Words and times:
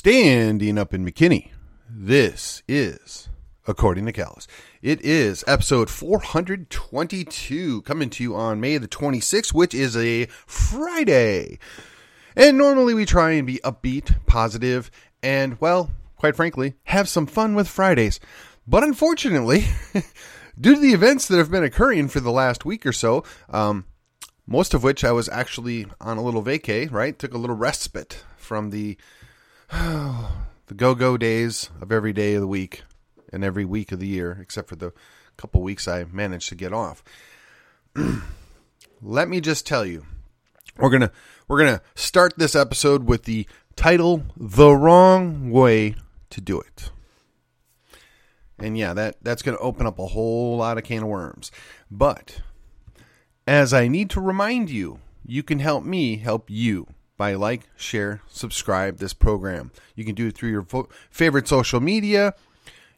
Standing 0.00 0.78
up 0.78 0.94
in 0.94 1.04
McKinney, 1.04 1.50
this 1.86 2.62
is 2.66 3.28
According 3.66 4.06
to 4.06 4.12
Callus. 4.12 4.48
It 4.80 4.98
is 5.02 5.44
episode 5.46 5.90
422 5.90 7.82
coming 7.82 8.08
to 8.08 8.22
you 8.22 8.34
on 8.34 8.62
May 8.62 8.78
the 8.78 8.88
26th, 8.88 9.52
which 9.52 9.74
is 9.74 9.98
a 9.98 10.24
Friday. 10.46 11.58
And 12.34 12.56
normally 12.56 12.94
we 12.94 13.04
try 13.04 13.32
and 13.32 13.46
be 13.46 13.60
upbeat, 13.62 14.24
positive, 14.24 14.90
and, 15.22 15.60
well, 15.60 15.90
quite 16.16 16.34
frankly, 16.34 16.76
have 16.84 17.06
some 17.06 17.26
fun 17.26 17.54
with 17.54 17.68
Fridays. 17.68 18.20
But 18.66 18.82
unfortunately, 18.82 19.66
due 20.58 20.76
to 20.76 20.80
the 20.80 20.94
events 20.94 21.28
that 21.28 21.36
have 21.36 21.50
been 21.50 21.62
occurring 21.62 22.08
for 22.08 22.20
the 22.20 22.32
last 22.32 22.64
week 22.64 22.86
or 22.86 22.92
so, 22.92 23.22
um, 23.50 23.84
most 24.46 24.72
of 24.72 24.82
which 24.82 25.04
I 25.04 25.12
was 25.12 25.28
actually 25.28 25.88
on 26.00 26.16
a 26.16 26.22
little 26.22 26.42
vacay, 26.42 26.90
right? 26.90 27.18
Took 27.18 27.34
a 27.34 27.38
little 27.38 27.54
respite 27.54 28.24
from 28.38 28.70
the 28.70 28.96
the 30.66 30.74
go-go 30.74 31.16
days 31.16 31.70
of 31.80 31.92
every 31.92 32.12
day 32.12 32.34
of 32.34 32.40
the 32.40 32.48
week 32.48 32.82
and 33.32 33.44
every 33.44 33.64
week 33.64 33.92
of 33.92 34.00
the 34.00 34.08
year, 34.08 34.36
except 34.40 34.68
for 34.68 34.74
the 34.74 34.92
couple 35.36 35.62
weeks 35.62 35.86
I 35.86 36.04
managed 36.04 36.48
to 36.48 36.56
get 36.56 36.72
off. 36.72 37.04
Let 39.02 39.28
me 39.28 39.40
just 39.40 39.66
tell 39.66 39.86
you, 39.86 40.04
we're 40.76 40.90
gonna 40.90 41.12
we're 41.46 41.58
gonna 41.58 41.82
start 41.94 42.34
this 42.36 42.56
episode 42.56 43.04
with 43.04 43.24
the 43.24 43.46
title 43.76 44.24
"The 44.36 44.74
Wrong 44.74 45.50
Way 45.50 45.94
to 46.30 46.40
Do 46.40 46.60
It." 46.60 46.90
And 48.58 48.76
yeah, 48.76 48.92
that 48.92 49.16
that's 49.22 49.42
going 49.42 49.56
to 49.56 49.62
open 49.62 49.86
up 49.86 49.98
a 49.98 50.06
whole 50.06 50.58
lot 50.58 50.78
of 50.78 50.84
can 50.84 51.04
of 51.04 51.08
worms. 51.08 51.50
But 51.90 52.40
as 53.46 53.72
I 53.72 53.88
need 53.88 54.10
to 54.10 54.20
remind 54.20 54.68
you, 54.68 54.98
you 55.24 55.42
can 55.42 55.60
help 55.60 55.84
me 55.84 56.16
help 56.16 56.50
you 56.50 56.88
by 57.20 57.34
like, 57.34 57.68
share, 57.76 58.22
subscribe 58.28 58.96
this 58.96 59.12
program. 59.12 59.70
You 59.94 60.06
can 60.06 60.14
do 60.14 60.28
it 60.28 60.34
through 60.34 60.48
your 60.48 60.66
favorite 61.10 61.46
social 61.46 61.78
media. 61.78 62.32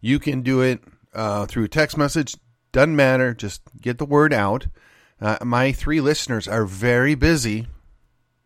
You 0.00 0.20
can 0.20 0.42
do 0.42 0.60
it 0.60 0.80
uh, 1.12 1.46
through 1.46 1.66
text 1.66 1.98
message. 1.98 2.36
Doesn't 2.70 2.94
matter. 2.94 3.34
Just 3.34 3.62
get 3.80 3.98
the 3.98 4.04
word 4.04 4.32
out. 4.32 4.68
Uh, 5.20 5.38
my 5.42 5.72
three 5.72 6.00
listeners 6.00 6.46
are 6.46 6.64
very 6.64 7.16
busy, 7.16 7.66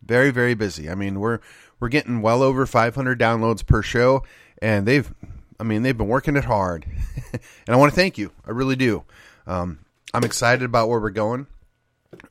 very 0.01 0.31
very 0.31 0.55
busy. 0.55 0.89
I 0.89 0.95
mean, 0.95 1.19
we're 1.19 1.41
we're 1.79 1.89
getting 1.89 2.23
well 2.23 2.41
over 2.41 2.65
500 2.65 3.19
downloads 3.19 3.63
per 3.63 3.83
show, 3.83 4.23
and 4.59 4.87
they've, 4.87 5.13
I 5.59 5.63
mean, 5.63 5.83
they've 5.83 5.95
been 5.95 6.07
working 6.07 6.35
it 6.37 6.45
hard, 6.45 6.87
and 7.33 7.39
I 7.67 7.75
want 7.75 7.91
to 7.91 7.95
thank 7.95 8.17
you. 8.17 8.31
I 8.47 8.49
really 8.49 8.77
do. 8.77 9.03
Um, 9.45 9.77
I'm 10.11 10.23
excited 10.23 10.63
about 10.65 10.89
where 10.89 10.99
we're 10.99 11.11
going. 11.11 11.45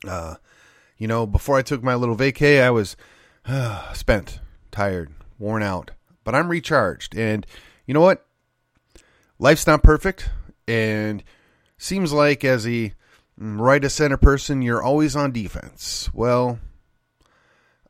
Uh, 0.04 0.34
you 0.98 1.06
know, 1.06 1.26
before 1.26 1.56
I 1.56 1.62
took 1.62 1.84
my 1.84 1.94
little 1.94 2.16
vacay, 2.16 2.60
I 2.60 2.70
was 2.70 2.96
spent, 3.92 4.40
tired, 4.70 5.12
worn 5.38 5.62
out, 5.62 5.92
but 6.24 6.34
I'm 6.34 6.48
recharged. 6.48 7.16
And 7.16 7.46
you 7.86 7.94
know 7.94 8.00
what? 8.00 8.26
Life's 9.38 9.66
not 9.66 9.82
perfect, 9.82 10.30
and 10.66 11.22
seems 11.78 12.12
like 12.12 12.44
as 12.44 12.66
a 12.66 12.94
right 13.38 13.84
of 13.84 13.92
center 13.92 14.16
person, 14.16 14.62
you're 14.62 14.82
always 14.82 15.14
on 15.14 15.30
defense. 15.30 16.08
Well, 16.14 16.58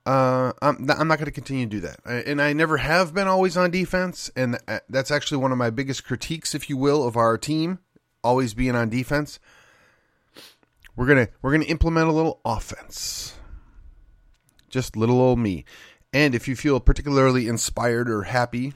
uh, 0.04 0.52
I'm, 0.60 0.90
I'm 0.90 1.08
not 1.08 1.18
going 1.18 1.26
to 1.26 1.32
continue 1.32 1.66
to 1.66 1.70
do 1.70 1.80
that. 1.80 2.00
And 2.04 2.42
I 2.42 2.52
never 2.52 2.78
have 2.78 3.14
been 3.14 3.28
always 3.28 3.56
on 3.56 3.70
defense. 3.70 4.30
And 4.36 4.58
that's 4.88 5.10
actually 5.10 5.38
one 5.38 5.52
of 5.52 5.58
my 5.58 5.70
biggest 5.70 6.04
critiques, 6.04 6.54
if 6.54 6.68
you 6.68 6.76
will, 6.76 7.06
of 7.06 7.16
our 7.16 7.38
team, 7.38 7.78
always 8.22 8.54
being 8.54 8.74
on 8.74 8.88
defense. 8.88 9.38
We're 10.96 11.06
going 11.06 11.26
to, 11.26 11.32
we're 11.42 11.50
going 11.50 11.62
to 11.62 11.68
implement 11.68 12.08
a 12.08 12.12
little 12.12 12.40
offense 12.44 13.35
just 14.76 14.94
little 14.94 15.22
old 15.22 15.38
me. 15.38 15.64
And 16.12 16.34
if 16.34 16.46
you 16.46 16.54
feel 16.54 16.80
particularly 16.80 17.48
inspired 17.48 18.10
or 18.10 18.24
happy, 18.24 18.74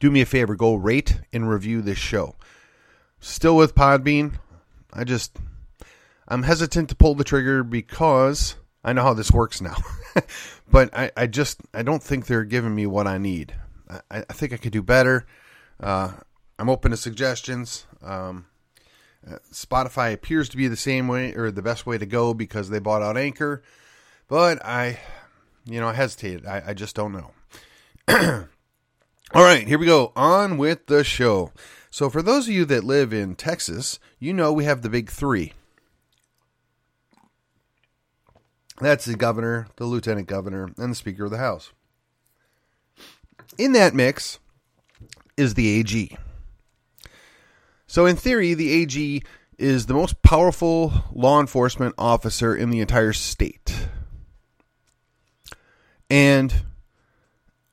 do 0.00 0.10
me 0.10 0.20
a 0.20 0.26
favor 0.26 0.56
go 0.56 0.74
rate 0.74 1.20
and 1.32 1.48
review 1.48 1.82
this 1.82 1.96
show. 1.96 2.34
Still 3.20 3.56
with 3.56 3.76
Podbean, 3.76 4.40
I 4.92 5.04
just 5.04 5.38
I'm 6.26 6.42
hesitant 6.42 6.88
to 6.88 6.96
pull 6.96 7.14
the 7.14 7.22
trigger 7.22 7.62
because 7.62 8.56
I 8.82 8.92
know 8.92 9.04
how 9.04 9.14
this 9.14 9.30
works 9.30 9.60
now. 9.60 9.76
but 10.68 10.92
I, 10.92 11.12
I 11.16 11.28
just 11.28 11.60
I 11.72 11.84
don't 11.84 12.02
think 12.02 12.26
they're 12.26 12.42
giving 12.42 12.74
me 12.74 12.86
what 12.86 13.06
I 13.06 13.18
need. 13.18 13.54
I, 13.88 14.24
I 14.28 14.32
think 14.32 14.52
I 14.52 14.56
could 14.56 14.72
do 14.72 14.82
better. 14.82 15.26
Uh, 15.78 16.14
I'm 16.58 16.68
open 16.68 16.90
to 16.90 16.96
suggestions. 16.96 17.86
Um, 18.02 18.46
Spotify 19.52 20.12
appears 20.12 20.48
to 20.50 20.56
be 20.56 20.68
the 20.68 20.76
same 20.76 21.08
way 21.08 21.34
or 21.34 21.50
the 21.50 21.62
best 21.62 21.86
way 21.86 21.98
to 21.98 22.06
go 22.06 22.34
because 22.34 22.68
they 22.68 22.78
bought 22.78 23.02
out 23.02 23.16
Anchor, 23.16 23.62
but 24.28 24.64
I, 24.64 24.98
you 25.64 25.80
know, 25.80 25.88
I 25.88 25.94
hesitated. 25.94 26.46
I, 26.46 26.62
I 26.68 26.74
just 26.74 26.94
don't 26.94 27.12
know. 27.12 27.30
All 29.34 29.42
right, 29.42 29.66
here 29.66 29.78
we 29.78 29.86
go. 29.86 30.12
On 30.14 30.56
with 30.56 30.86
the 30.86 31.02
show. 31.02 31.52
So, 31.90 32.08
for 32.10 32.22
those 32.22 32.46
of 32.46 32.54
you 32.54 32.64
that 32.66 32.84
live 32.84 33.12
in 33.12 33.34
Texas, 33.34 33.98
you 34.18 34.32
know 34.32 34.52
we 34.52 34.64
have 34.64 34.82
the 34.82 34.90
big 34.90 35.10
three. 35.10 35.54
That's 38.80 39.06
the 39.06 39.16
governor, 39.16 39.68
the 39.76 39.86
lieutenant 39.86 40.28
governor, 40.28 40.70
and 40.76 40.92
the 40.92 40.94
speaker 40.94 41.24
of 41.24 41.30
the 41.30 41.38
House. 41.38 41.72
In 43.58 43.72
that 43.72 43.94
mix 43.94 44.38
is 45.36 45.54
the 45.54 45.80
AG. 45.80 46.16
So, 47.86 48.06
in 48.06 48.16
theory, 48.16 48.54
the 48.54 48.72
AG 48.72 49.22
is 49.58 49.86
the 49.86 49.94
most 49.94 50.22
powerful 50.22 50.92
law 51.12 51.40
enforcement 51.40 51.94
officer 51.96 52.54
in 52.54 52.70
the 52.70 52.80
entire 52.80 53.12
state. 53.12 53.88
And 56.10 56.52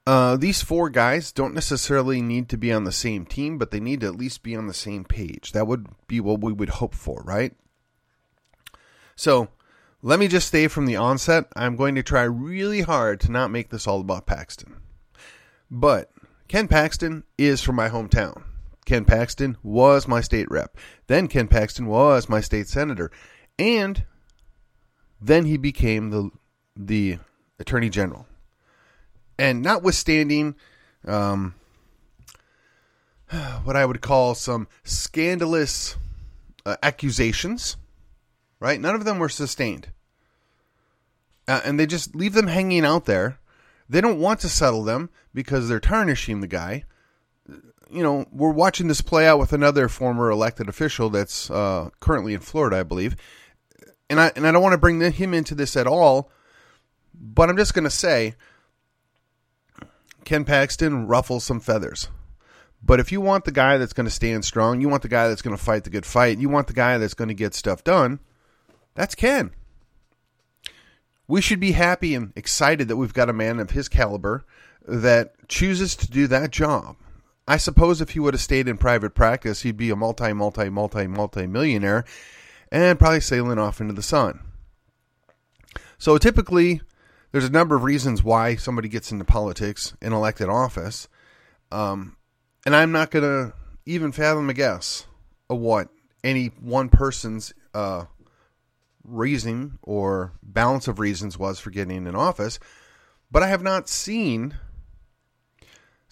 uh, 0.06 0.38
these 0.38 0.62
four 0.62 0.90
guys 0.90 1.32
don't 1.32 1.54
necessarily 1.54 2.22
need 2.22 2.50
to 2.50 2.58
be 2.58 2.72
on 2.72 2.84
the 2.84 2.92
same 2.92 3.26
team, 3.26 3.58
but 3.58 3.72
they 3.72 3.80
need 3.80 4.02
to 4.02 4.08
at 4.08 4.16
least 4.16 4.44
be 4.44 4.56
on 4.56 4.68
the 4.68 4.74
same 4.74 5.04
page. 5.04 5.52
That 5.52 5.68
would 5.68 5.88
be 6.08 6.20
what 6.20 6.42
we 6.42 6.54
would 6.54 6.70
hope 6.70 6.96
for, 6.96 7.22
right? 7.24 7.54
So, 9.16 9.50
let 10.02 10.20
me 10.20 10.28
just 10.28 10.50
say 10.50 10.68
from 10.68 10.86
the 10.86 10.98
onset, 10.98 11.46
I'm 11.56 11.76
going 11.76 11.96
to 11.96 12.04
try 12.04 12.24
really 12.24 12.82
hard 12.82 13.20
to 13.22 13.32
not 13.32 13.52
make 13.52 13.70
this 13.70 13.88
all 13.88 14.02
about 14.02 14.26
Paxton. 14.26 14.76
But 15.72 16.12
Ken 16.48 16.68
Paxton 16.68 17.24
is 17.38 17.62
from 17.62 17.76
my 17.76 17.90
hometown. 17.90 18.44
Ken 18.86 19.06
Paxton 19.06 19.58
was 19.64 20.08
my 20.08 20.22
state 20.22 20.50
rep. 20.50 20.78
Then 21.08 21.28
Ken 21.28 21.48
Paxton 21.48 21.86
was 21.86 22.30
my 22.30 22.42
state 22.42 22.68
senator. 22.68 23.12
And 23.58 24.04
then 25.22 25.46
he 25.46 25.58
became 25.58 26.10
the 26.10 26.30
the 26.76 27.20
attorney 27.60 27.90
general. 27.90 28.28
And 29.38 29.62
notwithstanding 29.62 30.56
um, 31.06 31.56
what 33.64 33.76
I 33.76 33.86
would 33.86 34.02
call 34.02 34.36
some 34.36 34.68
scandalous 34.84 35.96
uh, 36.66 36.78
accusations, 36.84 37.78
right? 38.60 38.80
None 38.80 38.96
of 38.96 39.06
them 39.06 39.20
were 39.20 39.30
sustained. 39.30 39.90
Uh, 41.48 41.62
and 41.66 41.80
they 41.80 41.86
just 41.86 42.16
leave 42.16 42.34
them 42.34 42.48
hanging 42.48 42.86
out 42.86 43.06
there. 43.06 43.40
They 43.90 44.02
don't 44.02 44.20
want 44.20 44.40
to 44.42 44.50
settle 44.50 44.84
them 44.84 45.10
because 45.34 45.68
they're 45.68 45.80
tarnishing 45.80 46.40
the 46.40 46.48
guy 46.48 46.86
you 47.90 48.04
know, 48.04 48.26
we're 48.32 48.52
watching 48.52 48.88
this 48.88 49.02
play 49.02 49.28
out 49.28 49.40
with 49.40 49.54
another 49.54 49.88
former 49.88 50.30
elected 50.30 50.70
official 50.70 51.10
that's 51.10 51.50
uh, 51.50 51.90
currently 52.00 52.34
in 52.34 52.40
Florida, 52.40 52.78
I 52.78 52.84
believe. 52.84 53.16
And 54.10 54.20
I 54.20 54.32
and 54.36 54.48
I 54.48 54.52
don't 54.52 54.62
want 54.62 54.74
to 54.74 54.80
bring 54.80 55.00
him 55.00 55.34
into 55.34 55.56
this 55.56 55.76
at 55.76 55.88
all, 55.88 56.32
but 57.14 57.50
I'm 57.50 57.58
just 57.58 57.74
going 57.74 57.86
to 57.86 57.90
say 57.90 58.36
Ken 60.26 60.46
Paxton 60.46 61.08
ruffles 61.08 61.44
some 61.44 61.60
feathers. 61.60 62.10
But 62.86 63.00
if 63.00 63.12
you 63.12 63.22
want 63.22 63.46
the 63.46 63.52
guy 63.52 63.78
that's 63.78 63.94
going 63.94 64.08
to 64.08 64.12
stand 64.12 64.44
strong, 64.44 64.82
you 64.82 64.90
want 64.90 65.04
the 65.04 65.08
guy 65.08 65.28
that's 65.30 65.42
going 65.42 65.56
to 65.56 65.64
fight 65.64 65.86
the 65.86 65.90
good 65.90 66.06
fight, 66.06 66.38
you 66.38 66.50
want 66.50 66.68
the 66.68 66.74
guy 66.74 66.98
that's 66.98 67.14
going 67.14 67.30
to 67.30 67.34
get 67.34 67.54
stuff 67.54 67.84
done, 67.84 68.20
that's 68.94 69.16
Ken. 69.16 69.52
We 71.26 71.40
should 71.40 71.62
be 71.62 71.72
happy 71.72 72.14
and 72.14 72.34
excited 72.36 72.90
that 72.90 72.98
we've 72.98 73.14
got 73.14 73.30
a 73.30 73.34
man 73.34 73.60
of 73.60 73.72
his 73.72 73.88
caliber 73.88 74.46
that 74.86 75.48
chooses 75.48 75.96
to 75.96 76.12
do 76.12 76.28
that 76.28 76.52
job. 76.52 76.98
I 77.48 77.58
suppose 77.58 78.00
if 78.00 78.12
he 78.12 78.20
would 78.20 78.34
have 78.34 78.42
stayed 78.42 78.68
in 78.68 78.78
private 78.78 79.14
practice, 79.14 79.62
he'd 79.62 79.78
be 79.78 79.90
a 79.90 79.96
multi, 79.96 80.32
multi, 80.34 80.70
multi, 80.70 81.08
multi 81.08 81.48
millionaire 81.48 82.06
and 82.72 82.98
probably 82.98 83.20
sailing 83.20 83.60
off 83.60 83.80
into 83.80 83.94
the 83.94 84.02
sun. 84.02 84.40
So 85.98 86.18
typically, 86.18 86.82
there's 87.32 87.46
a 87.46 87.52
number 87.52 87.76
of 87.76 87.84
reasons 87.84 88.24
why 88.24 88.56
somebody 88.56 88.90
gets 88.90 89.12
into 89.12 89.26
politics 89.26 89.94
in 90.02 90.12
elected 90.12 90.50
office. 90.50 91.08
Um, 91.72 92.18
and 92.66 92.76
I'm 92.76 92.92
not 92.92 93.12
going 93.12 93.24
to 93.24 93.54
even 93.86 94.12
fathom 94.12 94.50
a 94.50 94.54
guess 94.54 95.06
of 95.50 95.60
what 95.60 95.90
any 96.24 96.48
one 96.62 96.90
person's 96.90 97.54
uh, 97.74 98.06
reason 99.04 99.78
or 99.84 100.34
balance 100.42 100.88
of 100.88 101.00
reasons 101.00 101.38
was 101.38 101.60
for 101.60 101.70
getting 101.70 102.08
in 102.08 102.16
office. 102.16 102.60
But 103.32 103.44
I 103.44 103.48
have 103.48 103.64
not 103.64 103.90
seen 103.90 104.56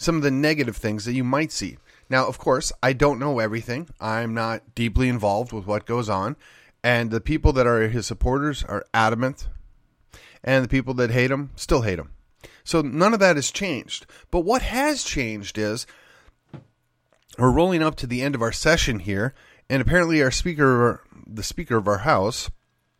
some 0.01 0.15
of 0.15 0.24
the 0.24 0.31
negative 0.31 0.75
things 0.77 1.06
that 1.06 1.13
you 1.13 1.24
might 1.24 1.51
see. 1.51 1.77
Now, 2.09 2.27
of 2.27 2.39
course, 2.39 2.71
I 2.81 2.92
don't 2.92 3.19
know 3.19 3.38
everything. 3.38 3.88
I'm 4.00 4.33
not 4.33 4.74
deeply 4.74 5.07
involved 5.07 5.53
with 5.53 5.68
what 5.68 5.86
goes 5.86 6.09
on. 6.09 6.36
And 6.83 7.12
the 7.12 7.21
people 7.21 7.53
that 7.53 7.68
are 7.68 7.88
his 7.88 8.07
supporters 8.07 8.63
are 8.63 8.83
adamant. 8.95 9.48
And 10.44 10.65
the 10.65 10.69
people 10.69 10.95
that 10.95 11.12
hate 11.12 11.30
him 11.30 11.51
still 11.56 11.83
hate 11.83 12.00
him. 12.00 12.09
So 12.63 12.81
none 12.81 13.13
of 13.13 13.19
that 13.19 13.36
has 13.36 13.51
changed. 13.51 14.07
But 14.31 14.39
what 14.39 14.63
has 14.63 15.03
changed 15.03 15.59
is 15.59 15.86
we're 17.38 17.51
rolling 17.51 17.83
up 17.83 17.95
to 17.98 18.07
the 18.07 18.24
end 18.24 18.33
of 18.33 18.42
our 18.42 18.51
session 18.51 19.00
here, 19.00 19.36
and 19.69 19.83
apparently 19.83 20.21
our 20.24 20.31
speaker, 20.31 21.03
the 21.27 21.44
speaker 21.44 21.77
of 21.77 21.88
our 21.88 22.00
house, 22.00 22.50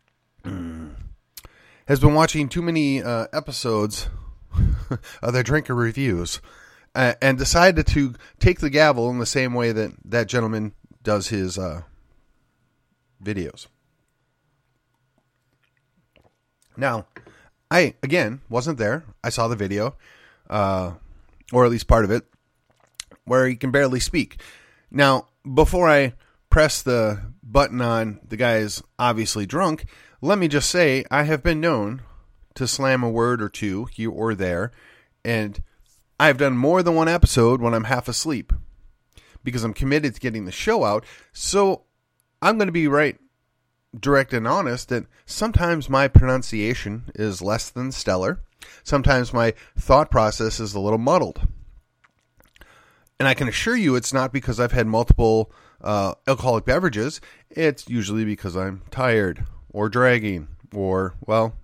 has 0.44 1.98
been 2.00 2.14
watching 2.14 2.48
too 2.48 2.62
many 2.62 3.02
uh, 3.02 3.26
episodes 3.32 4.08
of 5.20 5.32
the 5.32 5.42
drinker 5.42 5.74
reviews 5.74 6.40
uh, 6.94 7.14
and 7.22 7.38
decided 7.38 7.86
to 7.88 8.14
take 8.38 8.60
the 8.60 8.70
gavel 8.70 9.10
in 9.10 9.18
the 9.18 9.26
same 9.26 9.54
way 9.54 9.72
that 9.72 9.92
that 10.04 10.26
gentleman 10.26 10.72
does 11.02 11.28
his 11.28 11.58
uh, 11.58 11.82
videos. 13.22 13.66
Now, 16.76 17.06
I 17.70 17.94
again 18.02 18.40
wasn't 18.48 18.78
there. 18.78 19.04
I 19.22 19.30
saw 19.30 19.48
the 19.48 19.56
video, 19.56 19.96
uh, 20.48 20.92
or 21.52 21.64
at 21.64 21.70
least 21.70 21.88
part 21.88 22.04
of 22.04 22.10
it, 22.10 22.24
where 23.24 23.46
he 23.46 23.56
can 23.56 23.70
barely 23.70 24.00
speak. 24.00 24.40
Now, 24.90 25.28
before 25.54 25.88
I 25.88 26.14
press 26.50 26.82
the 26.82 27.20
button 27.42 27.80
on 27.80 28.20
the 28.26 28.36
guy 28.36 28.56
is 28.56 28.82
obviously 28.98 29.46
drunk, 29.46 29.86
let 30.20 30.38
me 30.38 30.48
just 30.48 30.70
say 30.70 31.04
I 31.10 31.24
have 31.24 31.42
been 31.42 31.60
known 31.60 32.02
to 32.54 32.66
slam 32.66 33.02
a 33.02 33.10
word 33.10 33.42
or 33.42 33.48
two 33.48 33.86
here 33.86 34.10
or 34.10 34.34
there, 34.34 34.72
and 35.24 35.62
I've 36.18 36.38
done 36.38 36.56
more 36.56 36.82
than 36.82 36.94
one 36.94 37.08
episode 37.08 37.60
when 37.60 37.74
I'm 37.74 37.84
half 37.84 38.08
asleep 38.08 38.52
because 39.44 39.64
I'm 39.64 39.74
committed 39.74 40.14
to 40.14 40.20
getting 40.20 40.44
the 40.44 40.52
show 40.52 40.84
out. 40.84 41.04
So 41.32 41.82
I'm 42.40 42.58
going 42.58 42.68
to 42.68 42.72
be 42.72 42.88
right 42.88 43.18
direct 43.98 44.32
and 44.32 44.46
honest 44.46 44.88
that 44.88 45.06
sometimes 45.26 45.90
my 45.90 46.08
pronunciation 46.08 47.10
is 47.14 47.42
less 47.42 47.70
than 47.70 47.92
stellar. 47.92 48.40
Sometimes 48.84 49.32
my 49.32 49.54
thought 49.76 50.10
process 50.10 50.60
is 50.60 50.74
a 50.74 50.80
little 50.80 50.98
muddled. 50.98 51.46
And 53.18 53.28
I 53.28 53.34
can 53.34 53.48
assure 53.48 53.76
you 53.76 53.94
it's 53.94 54.12
not 54.12 54.32
because 54.32 54.58
I've 54.58 54.72
had 54.72 54.86
multiple 54.86 55.52
uh, 55.80 56.14
alcoholic 56.26 56.64
beverages. 56.64 57.20
It's 57.50 57.88
usually 57.88 58.24
because 58.24 58.56
I'm 58.56 58.82
tired 58.90 59.44
or 59.70 59.88
dragging 59.88 60.48
or, 60.74 61.14
well, 61.26 61.54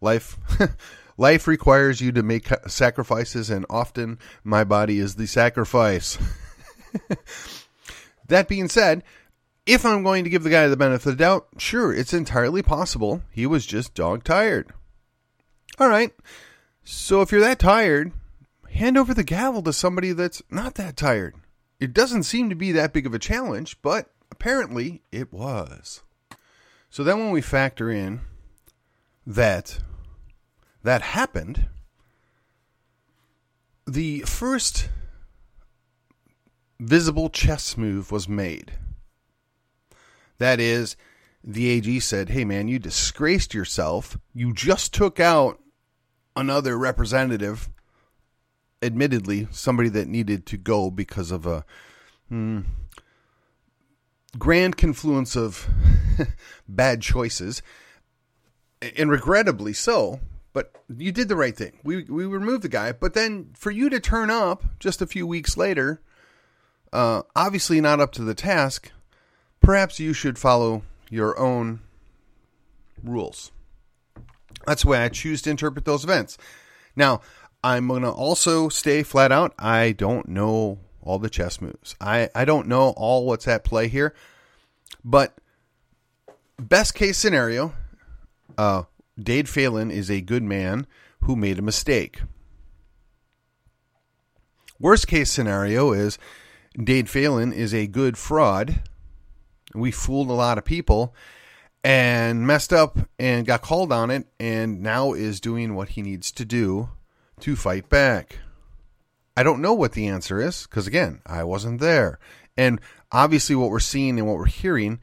life. 0.00 0.38
life 1.16 1.46
requires 1.46 2.00
you 2.00 2.12
to 2.12 2.22
make 2.22 2.48
sacrifices, 2.66 3.50
and 3.50 3.66
often 3.68 4.18
my 4.44 4.64
body 4.64 4.98
is 4.98 5.14
the 5.14 5.26
sacrifice. 5.26 6.18
that 8.28 8.48
being 8.48 8.68
said, 8.68 9.02
if 9.66 9.84
I'm 9.84 10.02
going 10.02 10.24
to 10.24 10.30
give 10.30 10.42
the 10.42 10.50
guy 10.50 10.66
the 10.68 10.76
benefit 10.76 11.10
of 11.10 11.16
the 11.16 11.24
doubt, 11.24 11.48
sure, 11.58 11.92
it's 11.94 12.14
entirely 12.14 12.62
possible 12.62 13.22
he 13.30 13.46
was 13.46 13.66
just 13.66 13.94
dog 13.94 14.24
tired. 14.24 14.72
All 15.78 15.88
right. 15.88 16.12
So 16.82 17.20
if 17.20 17.30
you're 17.30 17.40
that 17.40 17.58
tired, 17.58 18.12
hand 18.70 18.98
over 18.98 19.14
the 19.14 19.24
gavel 19.24 19.62
to 19.62 19.72
somebody 19.72 20.12
that's 20.12 20.42
not 20.50 20.74
that 20.74 20.96
tired. 20.96 21.34
It 21.78 21.92
doesn't 21.92 22.24
seem 22.24 22.50
to 22.50 22.56
be 22.56 22.72
that 22.72 22.92
big 22.92 23.06
of 23.06 23.14
a 23.14 23.18
challenge, 23.18 23.80
but 23.80 24.10
apparently 24.30 25.02
it 25.12 25.32
was. 25.32 26.02
So 26.90 27.04
then 27.04 27.18
when 27.18 27.30
we 27.30 27.40
factor 27.40 27.90
in 27.90 28.20
that 29.26 29.78
that 30.82 31.02
happened, 31.02 31.68
the 33.86 34.20
first 34.20 34.88
visible 36.78 37.28
chess 37.28 37.76
move 37.76 38.10
was 38.10 38.28
made. 38.28 38.72
That 40.38 40.58
is, 40.58 40.96
the 41.44 41.68
AG 41.68 42.00
said, 42.00 42.30
hey 42.30 42.44
man, 42.44 42.68
you 42.68 42.78
disgraced 42.78 43.52
yourself. 43.54 44.18
You 44.32 44.54
just 44.54 44.94
took 44.94 45.20
out 45.20 45.60
another 46.34 46.78
representative, 46.78 47.68
admittedly, 48.82 49.48
somebody 49.50 49.88
that 49.90 50.08
needed 50.08 50.46
to 50.46 50.56
go 50.56 50.90
because 50.90 51.30
of 51.30 51.46
a 51.46 51.64
hmm, 52.28 52.60
grand 54.38 54.76
confluence 54.76 55.36
of 55.36 55.68
bad 56.68 57.02
choices, 57.02 57.62
and 58.96 59.10
regrettably 59.10 59.72
so. 59.72 60.20
But 60.52 60.72
you 60.88 61.12
did 61.12 61.28
the 61.28 61.36
right 61.36 61.56
thing. 61.56 61.78
We 61.84 62.04
we 62.04 62.24
removed 62.24 62.62
the 62.62 62.68
guy, 62.68 62.92
but 62.92 63.14
then 63.14 63.50
for 63.54 63.70
you 63.70 63.88
to 63.90 64.00
turn 64.00 64.30
up 64.30 64.64
just 64.78 65.00
a 65.00 65.06
few 65.06 65.26
weeks 65.26 65.56
later, 65.56 66.00
uh, 66.92 67.22
obviously 67.36 67.80
not 67.80 68.00
up 68.00 68.12
to 68.12 68.22
the 68.22 68.34
task 68.34 68.90
perhaps 69.60 70.00
you 70.00 70.12
should 70.12 70.38
follow 70.38 70.82
your 71.08 71.38
own 71.38 71.80
rules. 73.02 73.52
That's 74.66 74.82
the 74.82 74.88
way 74.88 74.98
I 74.98 75.08
choose 75.08 75.42
to 75.42 75.50
interpret 75.50 75.84
those 75.84 76.04
events. 76.04 76.36
Now, 76.96 77.20
I'm 77.62 77.88
going 77.88 78.02
to 78.02 78.10
also 78.10 78.68
stay 78.68 79.02
flat 79.02 79.32
out. 79.32 79.54
I 79.58 79.92
don't 79.92 80.28
know 80.28 80.78
all 81.02 81.18
the 81.18 81.30
chess 81.30 81.60
moves. 81.60 81.94
I, 82.00 82.28
I 82.34 82.44
don't 82.44 82.68
know 82.68 82.90
all 82.96 83.26
what's 83.26 83.48
at 83.48 83.64
play 83.64 83.88
here. 83.88 84.14
But 85.04 85.34
best 86.58 86.94
case 86.94 87.16
scenario, 87.16 87.72
uh, 88.58 88.84
Dade 89.18 89.48
Phelan 89.48 89.90
is 89.90 90.10
a 90.10 90.20
good 90.20 90.42
man 90.42 90.86
who 91.22 91.36
made 91.36 91.58
a 91.58 91.62
mistake. 91.62 92.22
Worst 94.78 95.06
case 95.06 95.30
scenario 95.30 95.92
is 95.92 96.18
Dade 96.82 97.08
Phelan 97.08 97.52
is 97.52 97.74
a 97.74 97.86
good 97.86 98.16
fraud 98.16 98.82
we 99.74 99.90
fooled 99.90 100.28
a 100.28 100.34
lot 100.34 100.58
of 100.58 100.64
people 100.64 101.14
and 101.82 102.46
messed 102.46 102.72
up 102.72 102.98
and 103.18 103.46
got 103.46 103.62
called 103.62 103.92
on 103.92 104.10
it 104.10 104.26
and 104.38 104.82
now 104.82 105.12
is 105.12 105.40
doing 105.40 105.74
what 105.74 105.90
he 105.90 106.02
needs 106.02 106.30
to 106.32 106.44
do 106.44 106.90
to 107.40 107.56
fight 107.56 107.88
back. 107.88 108.38
I 109.36 109.42
don't 109.42 109.62
know 109.62 109.72
what 109.72 109.92
the 109.92 110.08
answer 110.08 110.40
is 110.40 110.64
because, 110.64 110.86
again, 110.86 111.22
I 111.24 111.44
wasn't 111.44 111.80
there. 111.80 112.18
And 112.56 112.80
obviously, 113.10 113.56
what 113.56 113.70
we're 113.70 113.80
seeing 113.80 114.18
and 114.18 114.28
what 114.28 114.36
we're 114.36 114.46
hearing 114.46 115.00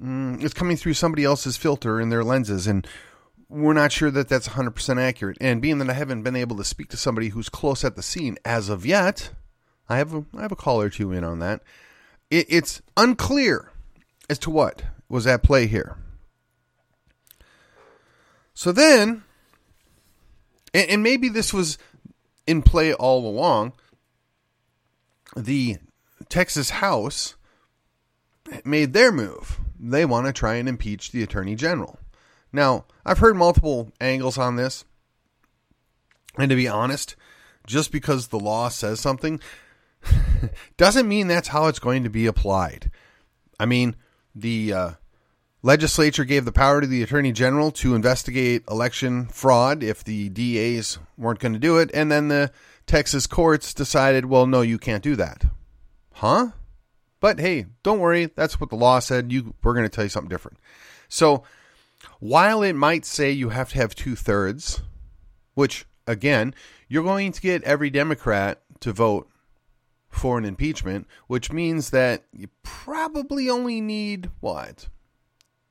mm, 0.00 0.42
is 0.42 0.52
coming 0.52 0.76
through 0.76 0.94
somebody 0.94 1.24
else's 1.24 1.56
filter 1.56 1.98
and 1.98 2.12
their 2.12 2.24
lenses. 2.24 2.66
And 2.66 2.86
we're 3.54 3.72
not 3.72 3.92
sure 3.92 4.10
that 4.10 4.28
that's 4.28 4.48
100% 4.48 5.00
accurate. 5.00 5.38
And 5.40 5.62
being 5.62 5.78
that 5.78 5.88
I 5.88 5.92
haven't 5.92 6.22
been 6.22 6.34
able 6.34 6.56
to 6.56 6.64
speak 6.64 6.88
to 6.88 6.96
somebody 6.96 7.28
who's 7.28 7.48
close 7.48 7.84
at 7.84 7.94
the 7.94 8.02
scene 8.02 8.36
as 8.44 8.68
of 8.68 8.84
yet, 8.84 9.30
I 9.88 9.98
have 9.98 10.12
a, 10.12 10.24
I 10.36 10.42
have 10.42 10.52
a 10.52 10.56
call 10.56 10.80
or 10.80 10.90
two 10.90 11.12
in 11.12 11.22
on 11.22 11.38
that. 11.38 11.62
It, 12.30 12.46
it's 12.48 12.82
unclear 12.96 13.70
as 14.28 14.38
to 14.40 14.50
what 14.50 14.82
was 15.08 15.26
at 15.26 15.44
play 15.44 15.66
here. 15.66 15.96
So 18.54 18.72
then, 18.72 19.22
and, 20.72 20.90
and 20.90 21.02
maybe 21.02 21.28
this 21.28 21.54
was 21.54 21.78
in 22.46 22.62
play 22.62 22.92
all 22.92 23.24
along, 23.24 23.74
the 25.36 25.76
Texas 26.28 26.70
House 26.70 27.36
made 28.64 28.92
their 28.92 29.12
move. 29.12 29.60
They 29.78 30.04
want 30.04 30.26
to 30.26 30.32
try 30.32 30.54
and 30.54 30.68
impeach 30.68 31.12
the 31.12 31.22
Attorney 31.22 31.54
General. 31.54 31.98
Now, 32.54 32.84
I've 33.04 33.18
heard 33.18 33.36
multiple 33.36 33.90
angles 34.00 34.38
on 34.38 34.54
this. 34.54 34.84
And 36.38 36.48
to 36.48 36.56
be 36.56 36.68
honest, 36.68 37.16
just 37.66 37.90
because 37.90 38.28
the 38.28 38.38
law 38.38 38.68
says 38.68 39.00
something 39.00 39.40
doesn't 40.76 41.08
mean 41.08 41.26
that's 41.26 41.48
how 41.48 41.66
it's 41.66 41.80
going 41.80 42.04
to 42.04 42.10
be 42.10 42.26
applied. 42.26 42.92
I 43.58 43.66
mean, 43.66 43.96
the 44.36 44.72
uh, 44.72 44.90
legislature 45.62 46.24
gave 46.24 46.44
the 46.44 46.52
power 46.52 46.80
to 46.80 46.86
the 46.86 47.02
attorney 47.02 47.32
general 47.32 47.72
to 47.72 47.96
investigate 47.96 48.62
election 48.70 49.26
fraud 49.26 49.82
if 49.82 50.04
the 50.04 50.28
DAs 50.28 50.98
weren't 51.18 51.40
going 51.40 51.54
to 51.54 51.58
do 51.58 51.78
it, 51.78 51.90
and 51.92 52.10
then 52.10 52.28
the 52.28 52.52
Texas 52.86 53.26
courts 53.26 53.74
decided, 53.74 54.26
well, 54.26 54.46
no, 54.46 54.60
you 54.60 54.78
can't 54.78 55.02
do 55.02 55.16
that. 55.16 55.44
Huh? 56.12 56.50
But 57.18 57.40
hey, 57.40 57.66
don't 57.82 58.00
worry, 58.00 58.26
that's 58.26 58.60
what 58.60 58.70
the 58.70 58.76
law 58.76 59.00
said. 59.00 59.32
You 59.32 59.54
we're 59.62 59.74
going 59.74 59.86
to 59.86 59.88
tell 59.88 60.04
you 60.04 60.10
something 60.10 60.28
different. 60.28 60.58
So, 61.08 61.44
while 62.20 62.62
it 62.62 62.74
might 62.74 63.04
say 63.04 63.30
you 63.30 63.50
have 63.50 63.70
to 63.70 63.78
have 63.78 63.94
two 63.94 64.16
thirds, 64.16 64.82
which 65.54 65.86
again, 66.06 66.54
you're 66.88 67.04
going 67.04 67.32
to 67.32 67.40
get 67.40 67.62
every 67.64 67.90
Democrat 67.90 68.62
to 68.80 68.92
vote 68.92 69.28
for 70.08 70.38
an 70.38 70.44
impeachment, 70.44 71.06
which 71.26 71.52
means 71.52 71.90
that 71.90 72.24
you 72.32 72.48
probably 72.62 73.50
only 73.50 73.80
need 73.80 74.30
what? 74.40 74.88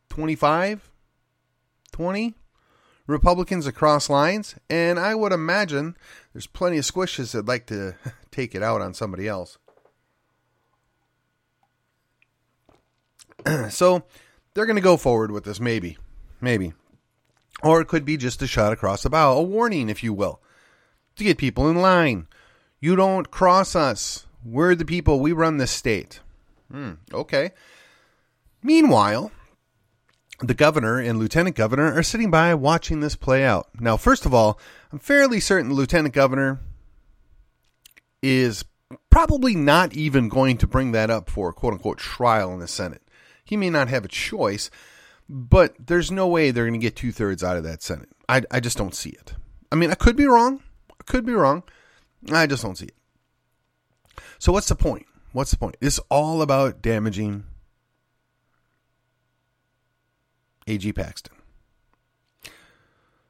25? 0.10 0.92
20 1.92 2.36
Republicans 3.06 3.68
across 3.68 4.10
lines, 4.10 4.56
and 4.70 5.00
I 5.00 5.14
would 5.14 5.34
imagine 5.34 5.98
there's 6.32 6.48
plenty 6.48 6.78
of 6.78 6.86
squishes 6.86 7.32
that'd 7.32 7.48
like 7.48 7.68
to 7.68 7.96
take 8.32 8.56
it 8.56 8.64
out 8.64 8.82
on 8.82 8.94
somebody 8.94 9.28
else. 9.28 9.58
so 13.70 14.04
they're 14.54 14.66
going 14.66 14.78
to 14.78 14.82
go 14.82 14.98
forward 14.98 15.32
with 15.32 15.44
this, 15.44 15.60
maybe. 15.60 15.98
Maybe. 16.44 16.74
Or 17.64 17.80
it 17.80 17.88
could 17.88 18.04
be 18.04 18.18
just 18.18 18.42
a 18.42 18.48
shot 18.48 18.74
across 18.74 19.04
the 19.04 19.10
bow, 19.10 19.38
a 19.38 19.42
warning, 19.42 19.88
if 19.88 20.04
you 20.04 20.12
will, 20.12 20.42
to 21.16 21.24
get 21.24 21.38
people 21.38 21.70
in 21.70 21.78
line. 21.78 22.28
You 22.82 22.98
don't 22.98 23.32
cross 23.32 23.78
us. 23.78 24.26
We're 24.44 24.76
the 24.76 24.84
people, 24.84 25.22
we 25.22 25.32
run 25.32 25.56
this 25.56 25.72
state. 25.72 26.20
Hmm, 26.70 26.96
okay. 27.14 27.52
Meanwhile, 28.62 29.32
the 30.42 30.54
governor 30.54 31.00
and 31.00 31.18
lieutenant 31.18 31.56
governor 31.56 31.94
are 31.94 32.04
sitting 32.04 32.30
by 32.30 32.54
watching 32.56 33.00
this 33.00 33.16
play 33.16 33.46
out. 33.46 33.70
Now, 33.80 33.96
first 33.96 34.26
of 34.26 34.34
all, 34.34 34.60
I'm 34.92 35.00
fairly 35.00 35.40
certain 35.40 35.70
the 35.70 35.76
lieutenant 35.76 36.14
governor 36.14 36.60
is 38.22 38.66
probably 39.10 39.56
not 39.56 39.94
even 39.94 40.28
going 40.28 40.58
to 40.58 40.68
bring 40.68 40.92
that 40.92 41.10
up 41.10 41.30
for 41.30 41.54
quote 41.54 41.72
unquote 41.72 42.00
trial 42.00 42.52
in 42.52 42.60
the 42.60 42.68
Senate. 42.68 43.02
He 43.46 43.56
may 43.56 43.70
not 43.70 43.88
have 43.88 44.04
a 44.04 44.10
choice, 44.10 44.70
but 45.30 45.76
there's 45.80 46.12
no 46.12 46.28
way 46.28 46.52
they're 46.52 46.66
going 46.66 46.80
to 46.80 46.86
get 46.86 46.96
two 46.96 47.12
thirds 47.12 47.44
out 47.44 47.58
of 47.58 47.64
that 47.64 47.82
Senate. 47.82 48.10
I, 48.28 48.44
I 48.52 48.60
just 48.60 48.78
don't 48.78 48.96
see 48.96 49.12
it. 49.12 49.34
I 49.72 49.76
mean, 49.76 49.92
I 49.92 49.96
could 49.96 50.16
be 50.16 50.26
wrong. 50.26 50.62
I 50.92 51.04
could 51.06 51.26
be 51.26 51.34
wrong. 51.34 51.64
I 52.32 52.48
just 52.48 52.64
don't 52.64 52.78
see 52.78 52.86
it. 52.86 52.96
So, 54.40 54.52
what's 54.52 54.68
the 54.68 54.76
point? 54.76 55.06
What's 55.32 55.52
the 55.52 55.58
point? 55.58 55.78
It's 55.82 56.00
all 56.10 56.42
about 56.42 56.82
damaging 56.82 57.46
A.G. 60.68 60.94
Paxton. 60.94 61.36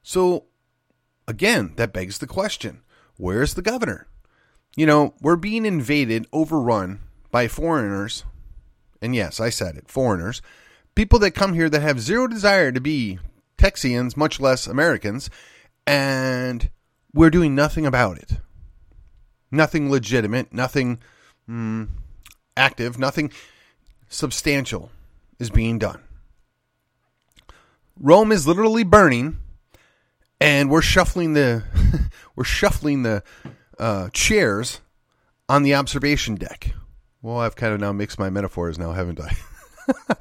So, 0.04 0.46
again, 1.28 1.74
that 1.78 1.94
begs 1.94 2.18
the 2.18 2.28
question 2.28 2.82
where's 3.18 3.54
the 3.54 3.62
governor? 3.62 4.08
You 4.76 4.86
know, 4.86 5.14
we're 5.22 5.36
being 5.36 5.66
invaded, 5.66 6.28
overrun 6.34 7.00
by 7.32 7.48
foreigners. 7.48 8.26
And 9.02 9.16
yes, 9.16 9.40
I 9.40 9.50
said 9.50 9.76
it 9.76 9.88
foreigners. 9.88 10.42
People 10.96 11.20
that 11.20 11.32
come 11.32 11.54
here 11.54 11.70
that 11.70 11.82
have 11.82 12.00
zero 12.00 12.28
desire 12.28 12.72
to 12.72 12.82
be 12.82 13.20
Texians, 13.58 14.16
much 14.18 14.40
less 14.40 14.68
Americans. 14.68 15.30
And 15.88 16.70
we're 17.14 17.30
doing 17.30 17.56
nothing 17.56 17.86
about 17.86 18.18
it. 18.18 18.34
Nothing 19.52 19.90
legitimate, 19.90 20.54
nothing 20.54 21.00
mm, 21.50 21.88
active, 22.58 22.98
nothing 22.98 23.32
substantial 24.08 24.92
is 25.40 25.50
being 25.50 25.78
done. 25.78 26.02
Rome 28.00 28.32
is 28.32 28.48
literally 28.48 28.84
burning, 28.84 29.38
and 30.42 30.72
we're 30.72 30.82
shuffling 30.82 31.34
the 31.34 31.64
we're 32.36 32.44
shuffling 32.44 33.04
the 33.04 33.24
uh, 33.78 34.10
chairs 34.12 34.82
on 35.48 35.62
the 35.62 35.76
observation 35.76 36.36
deck. 36.36 36.74
Well, 37.22 37.38
I've 37.38 37.56
kind 37.56 37.74
of 37.74 37.80
now 37.80 37.92
mixed 37.92 38.18
my 38.18 38.30
metaphors 38.30 38.80
now, 38.80 38.92
haven't 38.94 39.20
I? 39.22 39.36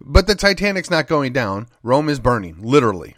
but 0.00 0.26
the 0.26 0.34
Titanic's 0.34 0.90
not 0.90 1.08
going 1.08 1.32
down. 1.32 1.68
Rome 1.82 2.08
is 2.08 2.20
burning, 2.20 2.56
literally. 2.60 3.16